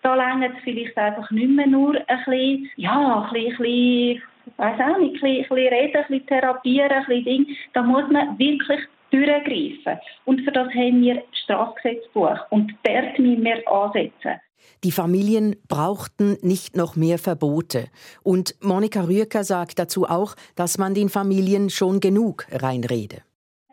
Da 0.00 0.14
längert 0.14 0.56
es 0.56 0.64
vielleicht 0.64 0.96
einfach 0.96 1.30
nicht 1.30 1.50
mehr 1.50 1.66
nur 1.66 1.94
ein 1.94 2.06
bisschen, 2.24 2.70
ja, 2.76 3.20
ein 3.20 3.32
bisschen, 3.34 3.52
ein 3.52 3.56
bisschen 3.58 4.22
weiß 4.56 4.80
auch 4.80 4.98
nicht, 4.98 5.16
ein 5.16 5.20
bisschen, 5.20 5.28
ein 5.28 5.42
bisschen 5.42 5.56
reden, 5.56 5.96
ein 5.96 6.06
bisschen 6.08 6.26
therapieren, 6.26 6.90
ein 6.90 7.04
bisschen 7.04 7.24
Ding. 7.24 7.46
Da 7.74 7.82
muss 7.82 8.10
man 8.10 8.38
wirklich 8.38 8.80
durchgreifen. 9.10 10.00
Und 10.24 10.42
für 10.42 10.52
das 10.52 10.68
haben 10.68 11.02
wir 11.02 11.16
das 11.16 11.38
Strafgesetzbuch. 11.44 12.38
Und 12.50 12.74
dort 12.82 13.18
müssen 13.18 13.44
wir 13.44 13.68
ansetzen. 13.68 14.40
Die 14.84 14.92
Familien 14.92 15.56
brauchten 15.68 16.38
nicht 16.42 16.76
noch 16.76 16.96
mehr 16.96 17.18
Verbote. 17.18 17.88
Und 18.22 18.54
Monika 18.62 19.02
Rüecker 19.02 19.44
sagt 19.44 19.78
dazu 19.78 20.06
auch, 20.06 20.34
dass 20.54 20.78
man 20.78 20.94
den 20.94 21.08
Familien 21.08 21.70
schon 21.70 22.00
genug 22.00 22.46
reinrede. 22.50 23.22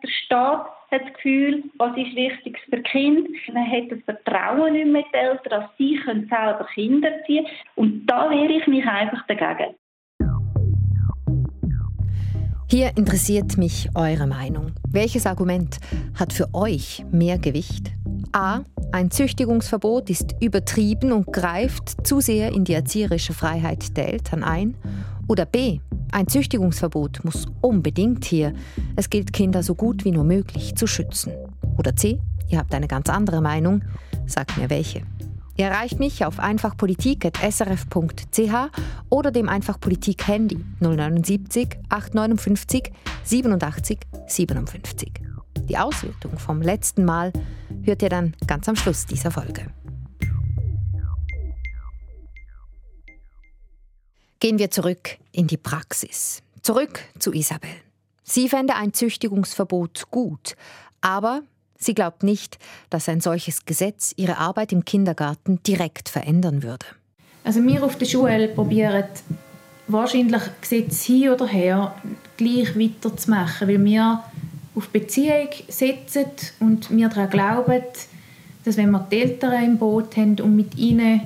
Der 0.02 0.08
Staat 0.08 0.66
hat 0.90 1.02
das 1.02 1.14
Gefühl, 1.14 1.64
was 1.78 1.96
ist 1.96 2.14
wichtig 2.14 2.58
für 2.68 2.80
Kind. 2.82 3.28
Man 3.52 3.70
hat 3.70 3.90
das 3.90 3.98
Vertrauen 4.04 4.72
nicht 4.74 4.86
mehr 4.86 5.04
die 5.12 5.16
Eltern, 5.16 5.50
dass 5.50 5.70
sie 5.78 5.96
können 6.04 6.28
selber 6.28 6.66
Kinder 6.74 7.10
ziehen 7.26 7.46
Und 7.74 8.06
da 8.06 8.30
wehre 8.30 8.52
ich 8.52 8.66
mich 8.66 8.84
einfach 8.84 9.26
dagegen. 9.26 9.74
Hier 12.66 12.96
interessiert 12.96 13.58
mich 13.58 13.90
eure 13.94 14.26
Meinung. 14.26 14.72
Welches 14.88 15.26
Argument 15.26 15.78
hat 16.14 16.32
für 16.32 16.52
euch 16.54 17.04
mehr 17.12 17.38
Gewicht? 17.38 17.92
A. 18.32 18.60
Ein 18.90 19.10
Züchtigungsverbot 19.10 20.08
ist 20.08 20.34
übertrieben 20.40 21.12
und 21.12 21.32
greift 21.32 22.06
zu 22.06 22.20
sehr 22.20 22.52
in 22.52 22.64
die 22.64 22.72
erzieherische 22.72 23.34
Freiheit 23.34 23.96
der 23.96 24.12
Eltern 24.12 24.42
ein. 24.42 24.76
Oder 25.28 25.44
B. 25.44 25.80
Ein 26.10 26.26
Züchtigungsverbot 26.26 27.24
muss 27.24 27.46
unbedingt 27.60 28.24
hier. 28.24 28.54
Es 28.96 29.10
gilt, 29.10 29.32
Kinder 29.32 29.62
so 29.62 29.74
gut 29.74 30.04
wie 30.04 30.12
nur 30.12 30.24
möglich 30.24 30.74
zu 30.74 30.86
schützen. 30.86 31.32
Oder 31.76 31.94
C. 31.94 32.18
Ihr 32.48 32.58
habt 32.58 32.74
eine 32.74 32.88
ganz 32.88 33.08
andere 33.10 33.40
Meinung. 33.40 33.82
Sagt 34.26 34.56
mir 34.56 34.70
welche. 34.70 35.02
Ihr 35.56 35.66
erreicht 35.66 36.00
mich 36.00 36.24
auf 36.24 36.40
einfachpolitik.srf.ch 36.40 38.54
oder 39.08 39.30
dem 39.30 39.48
Einfachpolitik-Handy 39.48 40.58
079 40.80 41.78
859 41.88 42.90
87 43.22 44.00
57. 44.26 45.12
Die 45.68 45.78
Auswertung 45.78 46.36
vom 46.38 46.60
letzten 46.60 47.04
Mal 47.04 47.32
hört 47.84 48.02
ihr 48.02 48.08
dann 48.08 48.34
ganz 48.48 48.68
am 48.68 48.74
Schluss 48.74 49.06
dieser 49.06 49.30
Folge. 49.30 49.68
Gehen 54.40 54.58
wir 54.58 54.72
zurück 54.72 55.18
in 55.30 55.46
die 55.46 55.56
Praxis. 55.56 56.42
Zurück 56.62 56.98
zu 57.18 57.32
Isabel. 57.32 57.70
Sie 58.24 58.48
fände 58.48 58.74
ein 58.74 58.92
Züchtigungsverbot 58.92 60.10
gut, 60.10 60.56
aber 61.00 61.42
sie 61.84 61.94
glaubt 61.94 62.22
nicht, 62.22 62.58
dass 62.90 63.08
ein 63.08 63.20
solches 63.20 63.64
Gesetz 63.64 64.12
ihre 64.16 64.38
Arbeit 64.38 64.72
im 64.72 64.84
Kindergarten 64.84 65.62
direkt 65.62 66.08
verändern 66.08 66.62
würde. 66.62 66.86
Also 67.44 67.62
wir 67.62 67.82
auf 67.84 67.96
der 67.96 68.06
Schule 68.06 68.48
probieren 68.48 69.04
wahrscheinlich 69.86 70.42
Gesetz 70.60 71.02
hin 71.02 71.28
oder 71.30 71.46
her 71.46 71.94
gleich 72.36 72.78
weiterzumachen, 72.78 73.68
weil 73.68 73.84
wir 73.84 74.24
auf 74.74 74.88
Beziehung 74.88 75.48
setzen 75.68 76.26
und 76.60 76.90
wir 76.90 77.08
daran 77.08 77.30
glauben, 77.30 77.82
dass 78.64 78.76
wenn 78.76 78.90
wir 78.90 79.06
die 79.10 79.20
Eltern 79.20 79.64
im 79.64 79.78
Boot 79.78 80.16
haben 80.16 80.40
und 80.40 80.56
mit 80.56 80.76
ihnen 80.76 81.20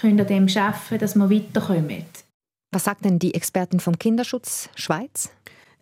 können 0.00 0.20
an 0.20 0.26
dem 0.26 0.48
arbeiten, 0.48 0.98
dass 0.98 1.14
wir 1.14 1.30
weiterkommen. 1.30 2.04
Was 2.72 2.84
sagt 2.84 3.04
denn 3.04 3.18
die 3.18 3.34
Expertin 3.34 3.80
vom 3.80 3.98
Kinderschutz 3.98 4.68
Schweiz? 4.74 5.30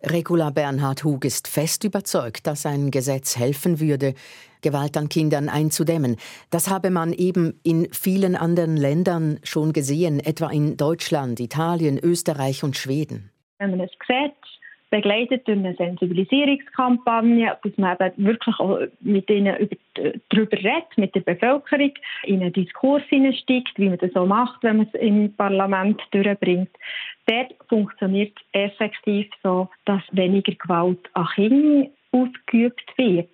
Regula 0.05 0.51
Bernhard 0.51 1.03
Hug 1.03 1.25
ist 1.25 1.47
fest 1.47 1.83
überzeugt, 1.83 2.45
dass 2.45 2.65
ein 2.65 2.91
Gesetz 2.91 3.37
helfen 3.37 3.79
würde, 3.79 4.13
Gewalt 4.61 4.97
an 4.97 5.09
Kindern 5.09 5.49
einzudämmen. 5.49 6.17
Das 6.51 6.69
habe 6.69 6.91
man 6.91 7.11
eben 7.11 7.59
in 7.63 7.91
vielen 7.91 8.35
anderen 8.35 8.77
Ländern 8.77 9.39
schon 9.43 9.73
gesehen, 9.73 10.19
etwa 10.19 10.49
in 10.49 10.77
Deutschland, 10.77 11.39
Italien, 11.39 11.97
Österreich 11.97 12.63
und 12.63 12.77
Schweden. 12.77 13.31
Wenn 13.57 13.71
man 13.71 13.81
ein 13.81 13.89
Gesetz 13.99 14.54
begleitet 14.89 15.47
durch 15.47 15.57
eine 15.57 15.75
Sensibilisierungskampagne, 15.75 17.57
dass 17.63 17.77
man 17.77 17.97
eben 17.99 18.25
wirklich 18.25 18.59
auch 18.59 18.79
mit 19.01 19.29
ihnen 19.29 19.57
über, 19.57 19.75
darüber 20.29 20.57
redet, 20.57 20.97
mit 20.97 21.15
der 21.15 21.21
Bevölkerung, 21.21 21.91
in 22.23 22.41
einen 22.41 22.53
Diskurs 22.53 23.03
hineinsteigt, 23.09 23.77
wie 23.77 23.89
man 23.89 23.97
das 23.97 24.11
so 24.13 24.25
macht, 24.25 24.63
wenn 24.63 24.77
man 24.77 24.87
es 24.91 24.99
im 24.99 25.33
Parlament 25.35 26.01
durchbringt. 26.11 26.69
Dort 27.25 27.55
funktioniert 27.67 28.37
es 28.51 28.71
effektiv 28.71 29.29
so, 29.41 29.69
dass 29.85 30.01
weniger 30.11 30.53
Gewalt 30.53 30.99
an 31.13 31.27
Kindern 31.35 31.89
ausgeübt 32.11 32.97
wird. 32.97 33.29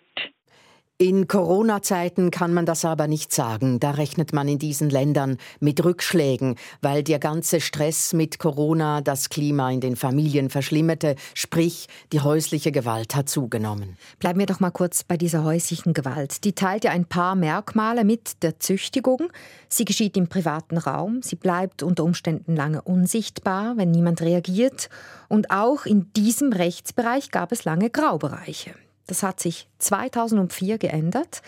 In 1.02 1.28
Corona-Zeiten 1.28 2.30
kann 2.30 2.54
man 2.54 2.68
das 2.68 2.86
aber 2.86 3.08
nicht 3.08 3.34
sagen. 3.34 3.80
Da 3.80 3.90
rechnet 3.90 4.34
man 4.34 4.48
in 4.48 4.60
diesen 4.60 4.92
Ländern 4.92 5.38
mit 5.60 5.84
Rückschlägen, 5.84 6.58
weil 6.84 7.02
der 7.02 7.18
ganze 7.18 7.60
Stress 7.60 8.14
mit 8.14 8.38
Corona 8.38 9.02
das 9.02 9.30
Klima 9.30 9.72
in 9.72 9.82
den 9.82 9.96
Familien 9.96 10.52
verschlimmerte, 10.52 11.16
sprich 11.34 11.88
die 12.14 12.20
häusliche 12.20 12.72
Gewalt 12.72 13.16
hat 13.16 13.30
zugenommen. 13.30 13.98
Bleiben 14.20 14.38
wir 14.38 14.46
doch 14.46 14.60
mal 14.60 14.70
kurz 14.70 15.04
bei 15.04 15.18
dieser 15.18 15.44
häuslichen 15.44 15.96
Gewalt. 15.96 16.44
Die 16.44 16.54
teilt 16.54 16.84
ja 16.84 16.92
ein 16.92 17.06
paar 17.06 17.34
Merkmale 17.34 18.04
mit 18.04 18.44
der 18.44 18.60
Züchtigung. 18.60 19.32
Sie 19.70 19.86
geschieht 19.86 20.16
im 20.18 20.28
privaten 20.28 20.78
Raum, 20.78 21.24
sie 21.24 21.36
bleibt 21.36 21.82
unter 21.82 22.04
Umständen 22.04 22.56
lange 22.56 22.84
unsichtbar, 22.84 23.76
wenn 23.76 23.90
niemand 23.90 24.22
reagiert. 24.22 24.92
Und 25.30 25.50
auch 25.50 25.88
in 25.88 26.14
diesem 26.14 26.54
Rechtsbereich 26.54 27.32
gab 27.32 27.52
es 27.52 27.66
lange 27.66 27.90
Graubereiche. 27.90 28.76
Das 29.12 29.24
hat 29.24 29.42
sich 29.42 29.68
2004 29.80 30.78
geändert. 30.78 31.42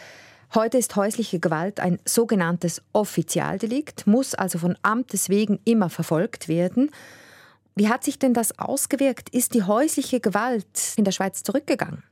Heute 0.54 0.78
ist 0.78 0.97
häusliche 0.97 1.39
Gewalt 1.39 1.80
ein 1.80 1.97
sogenanntes 2.04 2.82
Offizialdelikt, 2.91 4.06
muss 4.06 4.36
also 4.36 4.60
von 4.60 4.78
Amtes 4.82 5.30
wegen 5.30 5.62
immer 5.63 5.89
verfolgt 5.89 6.49
werden. 6.49 6.91
Wie 7.73 7.88
hat 7.88 8.04
sich 8.04 8.19
denn 8.19 8.34
das 8.34 8.60
ausgewirkt? 8.60 9.30
Ist 9.30 9.54
die 9.54 9.63
häusliche 9.63 10.19
Gewalt 10.19 10.93
in 10.97 11.06
der 11.06 11.13
Schweiz 11.13 11.43
zurückgegangen? 11.43 12.04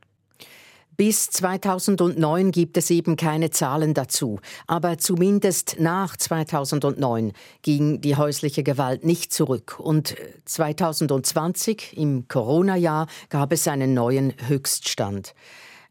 Bis 0.96 1.30
2009 1.30 2.50
gibt 2.50 2.76
es 2.76 2.90
eben 2.90 3.16
keine 3.16 3.50
Zahlen 3.50 3.94
dazu, 3.94 4.40
aber 4.66 4.98
zumindest 4.98 5.76
nach 5.78 6.16
2009 6.16 7.32
ging 7.62 8.00
die 8.02 8.16
häusliche 8.16 8.62
Gewalt 8.62 9.04
nicht 9.04 9.32
zurück 9.32 9.80
und 9.80 10.14
2020 10.44 11.96
im 11.96 12.28
Corona-Jahr 12.28 13.06
gab 13.30 13.52
es 13.52 13.66
einen 13.68 13.94
neuen 13.94 14.34
Höchststand. 14.48 15.34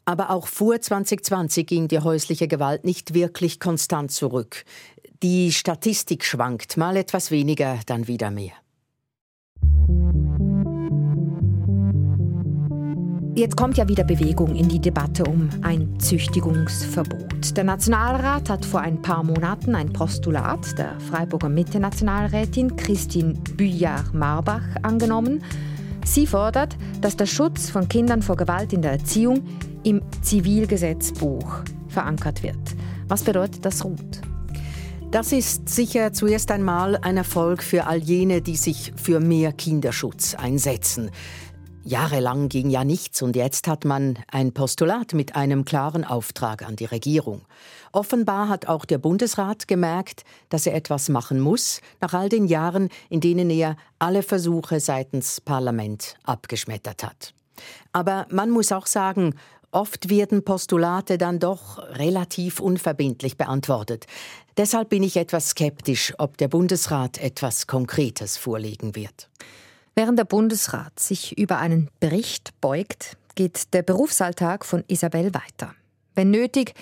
Aber 0.04 0.30
auch 0.30 0.46
vor 0.46 0.80
2020 0.80 1.66
ging 1.66 1.88
die 1.88 2.00
häusliche 2.00 2.46
Gewalt 2.46 2.84
nicht 2.84 3.14
wirklich 3.14 3.58
konstant 3.58 4.12
zurück. 4.12 4.64
Die 5.22 5.52
Statistik 5.52 6.24
schwankt, 6.24 6.76
mal 6.76 6.96
etwas 6.96 7.30
weniger, 7.30 7.78
dann 7.86 8.08
wieder 8.08 8.30
mehr. 8.30 8.52
Jetzt 13.34 13.56
kommt 13.56 13.78
ja 13.78 13.88
wieder 13.88 14.04
Bewegung 14.04 14.54
in 14.54 14.68
die 14.68 14.78
Debatte 14.78 15.24
um 15.24 15.48
ein 15.62 15.98
Züchtigungsverbot. 15.98 17.56
Der 17.56 17.64
Nationalrat 17.64 18.50
hat 18.50 18.62
vor 18.66 18.82
ein 18.82 19.00
paar 19.00 19.24
Monaten 19.24 19.74
ein 19.74 19.90
Postulat 19.90 20.76
der 20.76 21.00
Freiburger 21.00 21.48
Mitte-Nationalrätin 21.48 22.76
Christine 22.76 23.32
Büjar-Marbach 23.56 24.76
angenommen. 24.82 25.42
Sie 26.04 26.26
fordert, 26.26 26.76
dass 27.00 27.16
der 27.16 27.24
Schutz 27.24 27.70
von 27.70 27.88
Kindern 27.88 28.20
vor 28.20 28.36
Gewalt 28.36 28.74
in 28.74 28.82
der 28.82 28.92
Erziehung 28.92 29.40
im 29.82 30.02
Zivilgesetzbuch 30.20 31.62
verankert 31.88 32.42
wird. 32.42 32.60
Was 33.08 33.22
bedeutet 33.22 33.64
das, 33.64 33.82
Ruth? 33.82 34.20
Das 35.10 35.32
ist 35.32 35.70
sicher 35.70 36.12
zuerst 36.12 36.50
einmal 36.50 36.96
ein 36.96 37.16
Erfolg 37.16 37.62
für 37.62 37.86
all 37.86 37.98
jene, 37.98 38.42
die 38.42 38.56
sich 38.56 38.92
für 38.96 39.20
mehr 39.20 39.52
Kinderschutz 39.52 40.34
einsetzen. 40.34 41.10
Jahrelang 41.84 42.48
ging 42.48 42.70
ja 42.70 42.84
nichts 42.84 43.22
und 43.22 43.34
jetzt 43.34 43.66
hat 43.66 43.84
man 43.84 44.18
ein 44.30 44.52
Postulat 44.52 45.14
mit 45.14 45.34
einem 45.34 45.64
klaren 45.64 46.04
Auftrag 46.04 46.62
an 46.62 46.76
die 46.76 46.84
Regierung. 46.84 47.42
Offenbar 47.90 48.48
hat 48.48 48.68
auch 48.68 48.84
der 48.84 48.98
Bundesrat 48.98 49.66
gemerkt, 49.66 50.24
dass 50.48 50.66
er 50.66 50.74
etwas 50.74 51.08
machen 51.08 51.40
muss, 51.40 51.80
nach 52.00 52.14
all 52.14 52.28
den 52.28 52.46
Jahren, 52.46 52.88
in 53.08 53.20
denen 53.20 53.50
er 53.50 53.76
alle 53.98 54.22
Versuche 54.22 54.80
seitens 54.80 55.40
Parlament 55.40 56.16
abgeschmettert 56.22 57.02
hat. 57.02 57.34
Aber 57.92 58.26
man 58.30 58.50
muss 58.50 58.72
auch 58.72 58.86
sagen, 58.86 59.34
Oft 59.74 60.10
werden 60.10 60.44
Postulate 60.44 61.16
dann 61.16 61.38
doch 61.38 61.78
relativ 61.78 62.60
unverbindlich 62.60 63.38
beantwortet. 63.38 64.06
Deshalb 64.58 64.90
bin 64.90 65.02
ich 65.02 65.16
etwas 65.16 65.48
skeptisch, 65.48 66.12
ob 66.18 66.36
der 66.36 66.48
Bundesrat 66.48 67.16
etwas 67.16 67.66
Konkretes 67.66 68.36
vorlegen 68.36 68.94
wird. 68.94 69.30
Während 69.94 70.18
der 70.18 70.24
Bundesrat 70.24 70.98
sich 70.98 71.36
über 71.36 71.58
einen 71.58 71.88
Bericht 72.00 72.58
beugt, 72.60 73.16
geht 73.34 73.74
der 73.74 73.82
Berufsalltag 73.82 74.64
von 74.64 74.84
Isabel 74.88 75.32
weiter. 75.34 75.74
Wenn 76.14 76.30
nötig, 76.30 76.74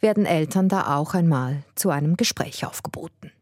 werden 0.00 0.26
Eltern 0.26 0.68
da 0.68 0.96
auch 0.96 1.14
einmal 1.14 1.62
zu 1.74 1.90
einem 1.90 2.16
Gespräch 2.16 2.64
aufgeboten. 2.66 3.32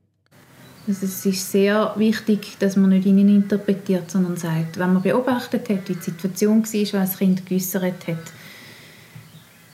Also 0.87 1.05
es 1.05 1.27
ist 1.27 1.53
sehr 1.53 1.93
wichtig, 1.97 2.57
dass 2.61 2.77
man 2.77 2.91
nicht 2.91 3.07
ihnen 3.07 3.29
interpretiert, 3.29 4.11
sondern 4.11 4.37
sagt, 4.37 4.79
wenn 4.79 4.95
man 4.95 5.03
beobachtet 5.03 5.69
hat, 5.69 5.89
wie 5.89 5.95
die 5.95 6.01
Situation 6.01 6.65
war, 6.65 7.01
was 7.01 7.11
das 7.11 7.19
Kind 7.19 7.45
geäussert 7.45 8.07
hat. 8.07 8.33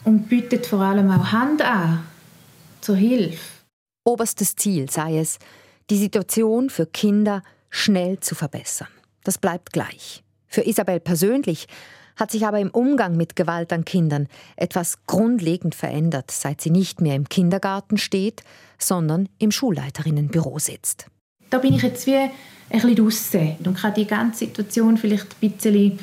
Und 0.03 0.29
bietet 0.29 0.67
vor 0.67 0.81
allem 0.81 1.11
auch 1.11 1.33
Hand 1.33 1.63
an 1.63 2.05
zur 2.81 2.97
Hilfe. 2.97 3.39
Oberstes 4.05 4.57
Ziel 4.57 4.91
sei 4.91 5.19
es, 5.19 5.39
die 5.89 5.99
Situation 5.99 6.69
für 6.69 6.87
Kinder 6.87 7.43
schnell 7.71 8.19
zu 8.21 8.35
verbessern. 8.35 8.89
Das 9.25 9.39
bleibt 9.39 9.73
gleich. 9.73 10.23
Für 10.47 10.65
Isabel 10.65 11.01
persönlich 11.01 11.67
hat 12.17 12.31
sich 12.31 12.47
aber 12.47 12.61
im 12.61 12.71
Umgang 12.71 13.17
mit 13.17 13.35
Gewalt 13.35 13.73
an 13.73 13.85
Kindern 13.85 14.29
etwas 14.57 15.05
grundlegend 15.07 15.75
verändert, 15.75 16.31
seit 16.31 16.61
sie 16.61 16.71
nicht 16.71 17.01
mehr 17.01 17.17
im 17.17 17.29
Kindergarten 17.29 17.99
steht, 17.99 18.45
sondern 18.79 19.29
im 19.39 19.51
Schulleiterinnenbüro 19.51 20.59
sitzt. 20.59 21.07
Da 21.51 21.59
bin 21.59 21.75
ich 21.75 21.83
jetzt 21.83 22.07
wie 22.07 22.15
ein 22.15 22.31
bisschen 22.71 22.97
draussen 22.97 23.57
und 23.65 23.79
kann 23.79 23.95
die 23.95 24.07
ganze 24.07 24.41
Situation 24.41 24.97
vielleicht 24.97 25.35
ein 25.43 25.51
bisschen 25.51 25.99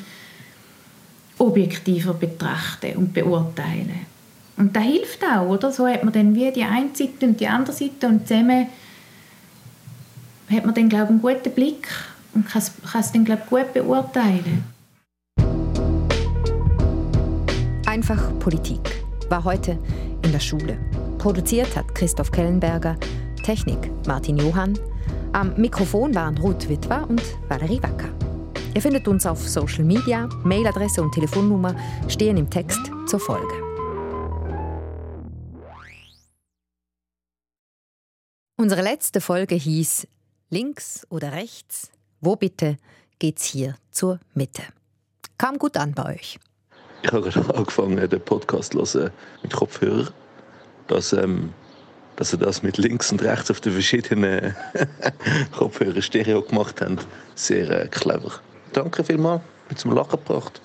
objektiver 1.38 2.14
betrachten 2.14 2.96
und 2.96 3.14
beurteilen. 3.14 4.06
Und 4.56 4.76
das 4.76 4.84
hilft 4.84 5.24
auch, 5.24 5.48
oder? 5.48 5.72
So 5.72 5.86
hat 5.88 6.04
man 6.04 6.12
dann 6.12 6.34
wie 6.34 6.52
die 6.52 6.62
eine 6.62 6.90
Seite 6.94 7.26
und 7.26 7.40
die 7.40 7.48
andere 7.48 7.74
Seite 7.74 8.06
und 8.06 8.28
zusammen 8.28 8.68
hat 10.50 10.66
man 10.66 10.74
dann, 10.74 10.88
glaube 10.88 11.04
ich, 11.04 11.10
einen 11.10 11.22
guten 11.22 11.52
Blick 11.52 11.88
und 12.34 12.48
kann 12.48 12.62
es, 12.62 13.12
dann, 13.12 13.24
glaube 13.24 13.42
ich, 13.44 13.50
gut 13.50 13.72
beurteilen. 13.72 14.64
Einfach 17.86 18.38
Politik 18.38 19.04
war 19.28 19.44
heute 19.44 19.78
in 20.24 20.32
der 20.32 20.40
Schule. 20.40 20.78
Produziert 21.18 21.76
hat 21.76 21.94
Christoph 21.94 22.30
Kellenberger, 22.30 22.96
Technik 23.44 23.90
Martin 24.06 24.38
Johann. 24.38 24.78
Am 25.32 25.54
Mikrofon 25.56 26.14
waren 26.14 26.36
Ruth 26.38 26.68
Witwer 26.68 27.08
und 27.08 27.22
Valerie 27.48 27.82
Wacker. 27.82 28.08
Ihr 28.74 28.80
findet 28.80 29.06
uns 29.06 29.26
auf 29.26 29.46
Social 29.46 29.84
Media, 29.84 30.28
Mailadresse 30.44 31.02
und 31.02 31.12
Telefonnummer 31.12 31.76
stehen 32.08 32.38
im 32.38 32.48
Text 32.48 32.80
zur 33.06 33.20
Folge. 33.20 33.52
Unsere 38.56 38.82
letzte 38.82 39.20
Folge 39.20 39.54
hieß 39.54 40.06
Links 40.48 41.06
oder 41.10 41.32
rechts? 41.32 41.90
Wo 42.24 42.36
bitte 42.36 42.76
geht's 43.18 43.44
hier 43.46 43.74
zur 43.90 44.20
Mitte? 44.32 44.62
Kam 45.38 45.58
gut 45.58 45.76
an 45.76 45.92
bei 45.92 46.14
euch. 46.14 46.38
Ich 47.02 47.10
habe 47.10 47.28
gerade 47.28 47.54
angefangen, 47.56 48.08
den 48.08 48.20
Podcast 48.20 48.74
zu 48.74 49.00
hören 49.00 49.10
mit 49.42 49.52
Kopfhörer. 49.52 50.12
Dass, 50.86 51.12
ähm, 51.12 51.52
dass 52.14 52.30
sie 52.30 52.38
das 52.38 52.62
mit 52.62 52.78
links 52.78 53.10
und 53.10 53.22
rechts 53.22 53.50
auf 53.50 53.60
den 53.60 53.72
verschiedenen 53.72 54.54
Kopfhörern 55.52 56.00
Stereo 56.00 56.42
gemacht 56.42 56.80
haben. 56.80 56.98
Sehr 57.34 57.68
äh, 57.68 57.88
clever. 57.88 58.30
Danke 58.72 59.02
vielmals. 59.02 59.42
Mit 59.68 59.80
zum 59.80 59.92
Lachen 59.92 60.10
gebracht. 60.10 60.62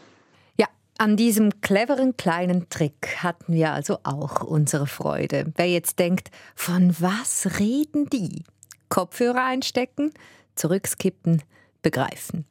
Ja, 0.60 0.68
an 1.00 1.18
diesem 1.18 1.60
cleveren 1.62 2.18
kleinen 2.18 2.70
Trick 2.70 3.24
hatten 3.24 3.54
wir 3.54 3.74
also 3.74 3.98
auch 4.04 4.44
unsere 4.44 4.86
Freude. 4.86 5.52
Wer 5.56 5.70
jetzt 5.72 5.98
denkt, 5.98 6.30
von 6.54 6.96
was 7.00 7.60
reden 7.60 8.12
die? 8.12 8.44
Kopfhörer 8.90 9.44
einstecken, 9.44 10.14
zurückskippen, 10.58 11.42
begreifen. 11.82 12.46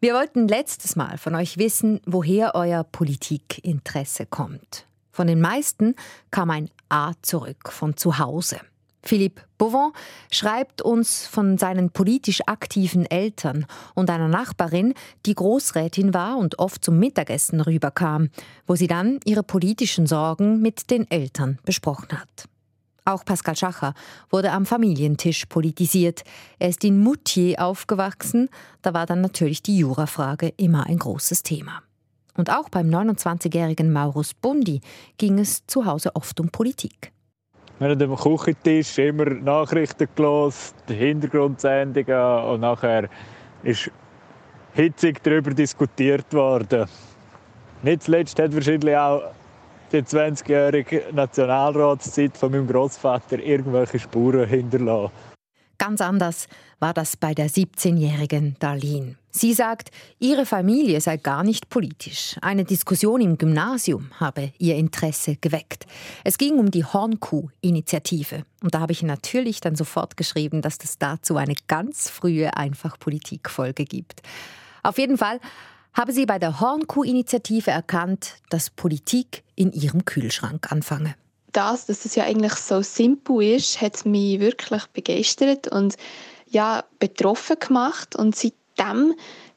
Wir 0.00 0.14
wollten 0.14 0.48
letztes 0.48 0.96
Mal 0.96 1.18
von 1.18 1.34
euch 1.34 1.58
wissen, 1.58 2.00
woher 2.06 2.54
euer 2.54 2.84
Politikinteresse 2.84 4.26
kommt. 4.26 4.86
Von 5.10 5.26
den 5.26 5.40
meisten 5.40 5.94
kam 6.30 6.50
ein 6.50 6.68
A 6.88 7.12
zurück, 7.22 7.72
von 7.72 7.96
zu 7.96 8.18
Hause. 8.18 8.60
Philippe 9.02 9.42
Bouvon 9.56 9.92
schreibt 10.30 10.82
uns 10.82 11.26
von 11.26 11.56
seinen 11.58 11.90
politisch 11.90 12.40
aktiven 12.46 13.06
Eltern 13.06 13.64
und 13.94 14.10
einer 14.10 14.28
Nachbarin, 14.28 14.94
die 15.24 15.34
Großrätin 15.34 16.12
war 16.12 16.36
und 16.36 16.58
oft 16.58 16.84
zum 16.84 16.98
Mittagessen 16.98 17.60
rüberkam, 17.60 18.28
wo 18.66 18.74
sie 18.74 18.88
dann 18.88 19.20
ihre 19.24 19.42
politischen 19.42 20.06
Sorgen 20.06 20.60
mit 20.60 20.90
den 20.90 21.10
Eltern 21.10 21.58
besprochen 21.64 22.20
hat. 22.20 22.48
Auch 23.08 23.24
Pascal 23.24 23.54
Schacher 23.54 23.94
wurde 24.30 24.50
am 24.50 24.66
Familientisch 24.66 25.46
politisiert. 25.46 26.24
Er 26.58 26.70
ist 26.70 26.82
in 26.84 26.98
Moutier 26.98 27.62
aufgewachsen. 27.62 28.48
Da 28.82 28.94
war 28.94 29.06
dann 29.06 29.20
natürlich 29.20 29.62
die 29.62 29.78
Jurafrage 29.78 30.52
immer 30.56 30.86
ein 30.86 30.98
großes 30.98 31.44
Thema. 31.44 31.82
Und 32.36 32.50
auch 32.50 32.68
beim 32.68 32.90
29-jährigen 32.90 33.92
Maurus 33.92 34.34
Bundi 34.34 34.80
ging 35.18 35.38
es 35.38 35.64
zu 35.68 35.86
Hause 35.86 36.16
oft 36.16 36.40
um 36.40 36.48
Politik. 36.48 37.12
Wir 37.78 37.90
haben 37.90 38.02
am 38.02 38.16
Küchentisch 38.16 38.98
immer 38.98 39.26
Nachrichten 39.26 40.08
gelesen, 40.16 40.74
Hintergrundsendungen 40.88 42.44
und 42.44 42.60
nachher 42.60 43.08
ist 43.62 43.88
hitzig 44.72 45.22
darüber 45.22 45.52
diskutiert 45.52 46.32
worden. 46.34 46.88
Nicht 47.84 48.02
zuletzt 48.02 48.38
hat 48.40 48.52
wahrscheinlich 48.52 48.96
auch 48.96 49.35
die 49.92 50.02
20-jährige 50.02 51.04
Nationalratszeit 51.12 52.36
von 52.36 52.52
meinem 52.52 52.66
Großvater 52.66 53.38
irgendwelche 53.38 53.98
Spuren 53.98 54.48
hinterlassen. 54.48 55.12
Ganz 55.78 56.00
anders 56.00 56.48
war 56.78 56.94
das 56.94 57.16
bei 57.16 57.34
der 57.34 57.48
17-jährigen 57.50 58.56
Darlene. 58.58 59.16
Sie 59.30 59.52
sagt, 59.52 59.90
ihre 60.18 60.46
Familie 60.46 61.00
sei 61.02 61.18
gar 61.18 61.44
nicht 61.44 61.68
politisch. 61.68 62.36
Eine 62.40 62.64
Diskussion 62.64 63.20
im 63.20 63.36
Gymnasium 63.36 64.10
habe 64.18 64.52
ihr 64.58 64.76
Interesse 64.76 65.36
geweckt. 65.36 65.84
Es 66.24 66.38
ging 66.38 66.58
um 66.58 66.70
die 66.70 66.84
Hornkuh-Initiative. 66.84 68.44
Und 68.62 68.74
da 68.74 68.80
habe 68.80 68.92
ich 68.92 69.02
natürlich 69.02 69.60
dann 69.60 69.76
sofort 69.76 70.16
geschrieben, 70.16 70.62
dass 70.62 70.78
es 70.82 70.98
dazu 70.98 71.36
eine 71.36 71.54
ganz 71.68 72.08
frühe 72.08 72.56
Einfach-Politik-Folge 72.56 73.84
gibt. 73.84 74.22
Auf 74.82 74.96
jeden 74.96 75.18
Fall 75.18 75.40
habe 75.96 76.12
sie 76.12 76.26
bei 76.26 76.38
der 76.38 76.60
Hornkuh-Initiative 76.60 77.70
erkannt, 77.70 78.34
dass 78.50 78.70
Politik 78.70 79.42
in 79.54 79.72
ihrem 79.72 80.04
Kühlschrank 80.04 80.70
anfange. 80.70 81.14
Das, 81.52 81.86
dass 81.86 82.04
es 82.04 82.14
ja 82.14 82.24
eigentlich 82.24 82.52
so 82.52 82.82
simpel 82.82 83.42
ist, 83.42 83.80
hat 83.80 84.04
mich 84.04 84.38
wirklich 84.38 84.84
begeistert 84.88 85.68
und 85.68 85.96
ja, 86.48 86.84
betroffen 86.98 87.56
gemacht. 87.58 88.14
Und 88.14 88.36
seitdem 88.36 89.14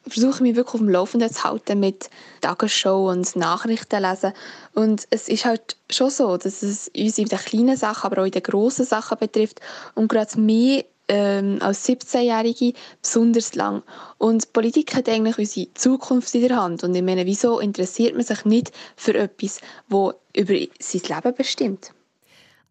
versuche 0.08 0.36
ich 0.36 0.41
mich 0.41 0.56
wirklich 0.56 0.75
auf 0.75 0.80
dem 0.80 0.89
Laufenden 0.89 1.30
zu 1.30 1.43
halten 1.43 1.82
mit 1.82 2.10
Tagesshow 2.39 3.10
und 3.10 3.36
Nachrichten 3.36 4.02
lesen. 4.02 4.32
Und 4.73 5.08
es 5.10 5.28
ist 5.28 5.43
halt 5.43 5.75
schon 5.89 6.10
so, 6.10 6.38
dass 6.38 6.63
es 6.63 6.89
uns 6.95 7.17
in 7.17 7.25
den 7.25 7.38
kleinen 7.38 7.75
Sachen, 7.75 8.10
aber 8.10 8.21
auch 8.21 8.25
in 8.25 8.32
den 8.32 8.43
grossen 8.43 8.86
Sachen 8.86 9.17
betrifft. 9.17 9.60
Und 9.93 10.08
gerade 10.08 10.39
mich 10.39 10.86
ähm, 11.10 11.58
als 11.62 11.88
17-Jährige 11.88 12.74
besonders 13.02 13.56
lang. 13.56 13.84
Und 14.17 14.54
Politik 14.54 14.95
hat 14.95 15.10
eigentlich 15.10 15.38
unsere 15.38 15.74
Zukunft 15.74 16.34
in 16.36 16.48
der 16.48 16.56
Hand. 16.56 16.84
Und 16.84 16.95
ich 16.95 17.02
meine, 17.02 17.26
wieso 17.26 17.60
interessiert 17.60 18.15
man 18.15 18.24
sich 18.24 18.45
nicht 18.45 18.72
für 18.95 19.15
etwas, 19.15 19.60
das 19.89 20.13
über 20.36 20.54
sein 20.80 21.02
Leben 21.02 21.36
bestimmt? 21.36 21.91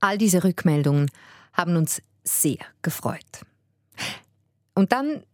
All 0.00 0.16
diese 0.16 0.44
Rückmeldungen 0.44 1.10
haben 1.52 1.76
uns 1.76 2.00
sehr 2.22 2.58
gefreut. 2.82 3.42
Und 4.74 4.92
dann 4.92 5.24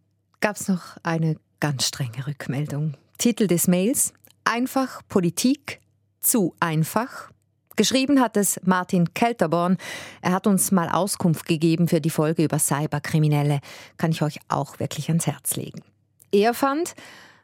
gab 0.40 0.56
es 0.56 0.68
noch 0.68 0.96
eine 1.02 1.36
ganz 1.60 1.86
strenge 1.86 2.26
Rückmeldung. 2.26 2.94
Titel 3.18 3.46
des 3.46 3.68
Mails: 3.68 4.14
Einfach 4.44 5.02
Politik, 5.08 5.80
zu 6.20 6.54
einfach 6.60 7.30
Geschrieben 7.76 8.20
hat 8.20 8.36
es 8.36 8.60
Martin 8.64 9.14
Kelterborn. 9.14 9.78
Er 10.22 10.32
hat 10.32 10.46
uns 10.46 10.70
mal 10.70 10.88
Auskunft 10.88 11.46
gegeben 11.46 11.88
für 11.88 12.00
die 12.00 12.10
Folge 12.10 12.44
über 12.44 12.58
Cyberkriminelle. 12.58 13.60
Kann 13.96 14.12
ich 14.12 14.22
euch 14.22 14.38
auch 14.48 14.78
wirklich 14.78 15.08
ans 15.08 15.26
Herz 15.26 15.56
legen. 15.56 15.82
Er 16.30 16.54
fand, 16.54 16.94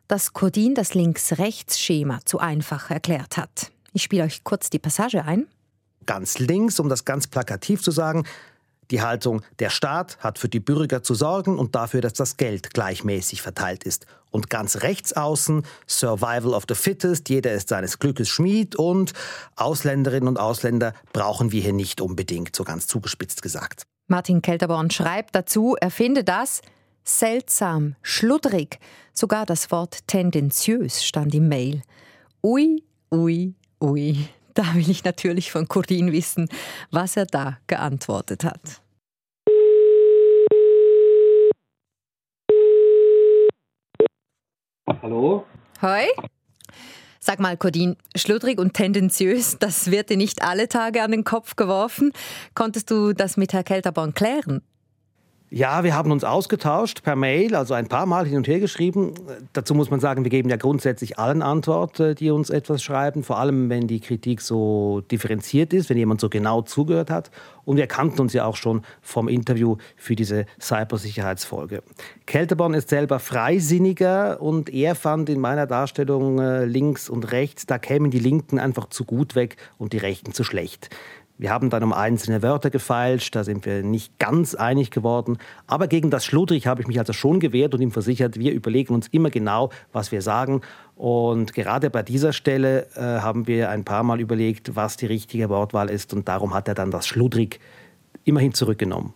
dass 0.06 0.32
Codin 0.32 0.74
das 0.74 0.94
Links-Rechts-Schema 0.94 2.20
zu 2.24 2.38
einfach 2.38 2.90
erklärt 2.90 3.36
hat. 3.36 3.72
Ich 3.92 4.02
spiele 4.02 4.24
euch 4.24 4.44
kurz 4.44 4.70
die 4.70 4.78
Passage 4.78 5.24
ein. 5.24 5.46
Ganz 6.06 6.38
links, 6.38 6.80
um 6.80 6.88
das 6.88 7.04
ganz 7.04 7.26
plakativ 7.26 7.82
zu 7.82 7.90
sagen, 7.90 8.24
die 8.90 9.03
Haltung, 9.03 9.42
der 9.59 9.70
Staat 9.70 10.18
hat 10.18 10.38
für 10.38 10.48
die 10.48 10.61
Bürger 10.61 11.03
zu 11.03 11.14
sorgen 11.14 11.59
und 11.59 11.74
dafür, 11.74 12.00
dass 12.00 12.14
das 12.14 12.37
Geld 12.37 12.74
gleichmäßig 12.74 13.42
verteilt 13.42 13.85
ist. 13.85 14.07
Und 14.31 14.50
ganz 14.50 14.83
rechts 14.83 15.12
außen 15.12 15.64
Survival 15.88 16.55
of 16.55 16.64
the 16.68 16.74
Fittest, 16.74 17.29
jeder 17.29 17.53
ist 17.53 17.68
seines 17.68 17.98
Glückes 17.98 18.29
Schmied 18.29 18.76
und 18.76 19.12
Ausländerinnen 19.57 20.29
und 20.29 20.38
Ausländer 20.38 20.94
brauchen 21.12 21.53
wir 21.53 21.62
hier 21.62 21.72
nicht 21.72 22.00
unbedingt, 22.00 22.55
so 22.55 22.64
ganz 22.64 22.87
zugespitzt 22.87 23.42
gesagt. 23.42 23.83
Martin 24.07 24.42
Kelterborn 24.42 24.90
schreibt 24.90 25.35
dazu, 25.35 25.76
er 25.81 25.90
finde 25.90 26.24
das 26.24 26.62
seltsam, 27.05 27.96
schludrig. 28.03 28.79
Sogar 29.12 29.46
das 29.46 29.70
Wort 29.70 30.07
tendenziös 30.07 31.05
stand 31.05 31.35
im 31.35 31.48
Mail. 31.48 31.83
Ui, 32.42 32.83
ui, 33.12 33.55
Ui, 33.83 34.29
da 34.54 34.74
will 34.74 34.90
ich 34.90 35.04
natürlich 35.04 35.50
von 35.50 35.68
Corinne 35.68 36.12
wissen, 36.12 36.48
was 36.90 37.16
er 37.16 37.26
da 37.26 37.58
geantwortet 37.66 38.44
hat. 38.44 38.80
Hallo? 45.02 45.46
Hoi. 45.80 46.06
Sag 47.20 47.38
mal, 47.38 47.56
Cordin, 47.56 47.96
schludrig 48.16 48.58
und 48.58 48.74
tendenziös, 48.74 49.58
das 49.58 49.90
wird 49.90 50.10
dir 50.10 50.16
nicht 50.16 50.42
alle 50.42 50.68
Tage 50.68 51.02
an 51.02 51.10
den 51.10 51.22
Kopf 51.22 51.54
geworfen. 51.54 52.12
Konntest 52.54 52.90
du 52.90 53.12
das 53.12 53.36
mit 53.36 53.52
Herr 53.52 53.62
Kelterborn 53.62 54.14
klären? 54.14 54.62
Ja, 55.52 55.82
wir 55.82 55.96
haben 55.96 56.12
uns 56.12 56.22
ausgetauscht 56.22 57.02
per 57.02 57.16
Mail, 57.16 57.56
also 57.56 57.74
ein 57.74 57.88
paar 57.88 58.06
Mal 58.06 58.24
hin 58.24 58.36
und 58.36 58.46
her 58.46 58.60
geschrieben. 58.60 59.14
Dazu 59.52 59.74
muss 59.74 59.90
man 59.90 59.98
sagen, 59.98 60.22
wir 60.22 60.30
geben 60.30 60.48
ja 60.48 60.54
grundsätzlich 60.54 61.18
allen 61.18 61.42
Antwort, 61.42 61.98
äh, 61.98 62.14
die 62.14 62.30
uns 62.30 62.50
etwas 62.50 62.84
schreiben, 62.84 63.24
vor 63.24 63.40
allem 63.40 63.68
wenn 63.68 63.88
die 63.88 63.98
Kritik 63.98 64.42
so 64.42 65.00
differenziert 65.10 65.72
ist, 65.72 65.90
wenn 65.90 65.96
jemand 65.96 66.20
so 66.20 66.28
genau 66.28 66.62
zugehört 66.62 67.10
hat. 67.10 67.32
Und 67.64 67.78
wir 67.78 67.88
kannten 67.88 68.20
uns 68.20 68.32
ja 68.32 68.44
auch 68.44 68.54
schon 68.54 68.82
vom 69.02 69.26
Interview 69.26 69.76
für 69.96 70.14
diese 70.14 70.46
Cybersicherheitsfolge. 70.60 71.82
Kelterborn 72.26 72.74
ist 72.74 72.88
selber 72.88 73.18
Freisinniger 73.18 74.40
und 74.40 74.72
er 74.72 74.94
fand 74.94 75.28
in 75.28 75.40
meiner 75.40 75.66
Darstellung 75.66 76.38
äh, 76.38 76.64
links 76.64 77.08
und 77.08 77.32
rechts, 77.32 77.66
da 77.66 77.78
kämen 77.78 78.12
die 78.12 78.20
Linken 78.20 78.60
einfach 78.60 78.88
zu 78.88 79.04
gut 79.04 79.34
weg 79.34 79.56
und 79.78 79.94
die 79.94 79.98
Rechten 79.98 80.32
zu 80.32 80.44
schlecht. 80.44 80.90
Wir 81.40 81.48
haben 81.48 81.70
dann 81.70 81.83
um 81.83 81.94
einzelne 81.94 82.42
Wörter 82.42 82.68
gefeilscht, 82.68 83.35
da 83.35 83.44
sind 83.44 83.64
wir 83.64 83.83
nicht 83.83 84.18
ganz 84.18 84.55
einig 84.55 84.90
geworden. 84.90 85.38
Aber 85.66 85.88
gegen 85.88 86.11
das 86.11 86.26
Schludrig 86.26 86.66
habe 86.66 86.83
ich 86.83 86.87
mich 86.87 86.98
also 86.98 87.14
schon 87.14 87.40
gewehrt 87.40 87.72
und 87.72 87.81
ihm 87.81 87.92
versichert, 87.92 88.38
wir 88.38 88.53
überlegen 88.53 88.92
uns 88.92 89.09
immer 89.09 89.31
genau, 89.31 89.70
was 89.90 90.12
wir 90.12 90.20
sagen. 90.20 90.61
Und 90.96 91.55
gerade 91.55 91.88
bei 91.88 92.03
dieser 92.03 92.35
Stelle 92.35 92.88
äh, 92.94 93.22
haben 93.22 93.46
wir 93.46 93.70
ein 93.70 93.85
paar 93.85 94.03
Mal 94.03 94.20
überlegt, 94.20 94.76
was 94.76 94.98
die 94.98 95.07
richtige 95.07 95.48
Wortwahl 95.48 95.88
ist. 95.88 96.12
Und 96.12 96.29
darum 96.29 96.53
hat 96.53 96.68
er 96.68 96.74
dann 96.74 96.90
das 96.90 97.07
Schludrig 97.07 97.59
immerhin 98.24 98.53
zurückgenommen. 98.53 99.14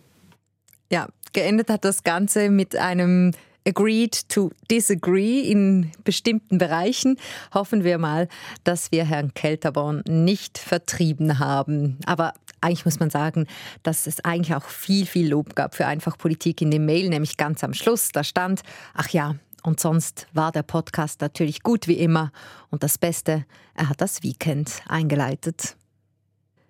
Ja, 0.91 1.09
geendet 1.31 1.69
hat 1.69 1.85
das 1.85 2.01
Ganze 2.01 2.49
mit 2.49 2.75
einem 2.75 3.33
agreed 3.67 4.29
to 4.29 4.51
disagree 4.69 5.39
in 5.41 5.91
bestimmten 6.03 6.57
Bereichen. 6.57 7.17
Hoffen 7.53 7.83
wir 7.83 7.97
mal, 7.97 8.27
dass 8.63 8.91
wir 8.91 9.05
Herrn 9.05 9.33
Kelterborn 9.33 10.03
nicht 10.07 10.57
vertrieben 10.57 11.39
haben. 11.39 11.97
Aber 12.05 12.33
eigentlich 12.61 12.85
muss 12.85 12.99
man 12.99 13.09
sagen, 13.09 13.47
dass 13.83 14.07
es 14.07 14.23
eigentlich 14.23 14.55
auch 14.55 14.65
viel, 14.65 15.05
viel 15.05 15.29
Lob 15.29 15.55
gab 15.55 15.75
für 15.75 15.85
Einfachpolitik 15.85 16.61
in 16.61 16.71
dem 16.71 16.85
Mail, 16.85 17.09
nämlich 17.09 17.37
ganz 17.37 17.63
am 17.63 17.73
Schluss. 17.73 18.09
Da 18.11 18.23
stand, 18.23 18.61
ach 18.93 19.09
ja, 19.09 19.35
und 19.63 19.79
sonst 19.79 20.27
war 20.33 20.51
der 20.51 20.63
Podcast 20.63 21.21
natürlich 21.21 21.63
gut 21.63 21.87
wie 21.87 21.97
immer. 21.97 22.31
Und 22.69 22.83
das 22.83 22.97
Beste, 22.97 23.45
er 23.73 23.89
hat 23.89 24.01
das 24.01 24.21
Weekend 24.21 24.81
eingeleitet. 24.87 25.75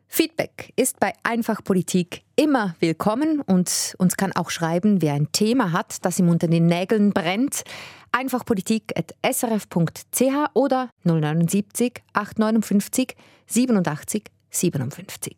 Feedback 0.08 0.72
ist 0.76 1.00
bei 1.00 1.14
Einfachpolitik 1.24 2.24
immer 2.36 2.76
willkommen 2.80 3.42
und 3.42 3.96
uns 3.98 4.18
kann 4.18 4.34
auch 4.34 4.50
schreiben, 4.50 5.02
wer 5.02 5.14
ein 5.14 5.32
Thema 5.32 5.72
hat, 5.72 6.06
das 6.06 6.20
ihm 6.20 6.30
unter 6.30 6.48
den 6.48 6.68
Nägeln 6.68 7.12
brennt. 7.12 7.64
Einfachpolitik.srf.ch 8.12 10.50
oder 10.54 10.90
079 11.04 12.04
859 12.14 13.16
87 13.48 14.24
57. 14.50 15.38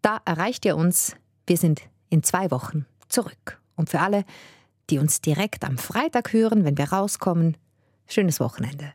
Da 0.00 0.20
erreicht 0.24 0.64
ihr 0.64 0.76
uns. 0.76 1.16
Wir 1.46 1.56
sind 1.56 1.82
in 2.10 2.22
zwei 2.22 2.50
Wochen 2.50 2.86
zurück. 3.08 3.60
Und 3.74 3.90
für 3.90 4.00
alle, 4.00 4.24
die 4.90 4.98
uns 4.98 5.20
direkt 5.20 5.64
am 5.64 5.78
Freitag 5.78 6.32
hören, 6.32 6.64
wenn 6.64 6.78
wir 6.78 6.92
rauskommen, 6.92 7.56
schönes 8.06 8.38
Wochenende. 8.38 8.92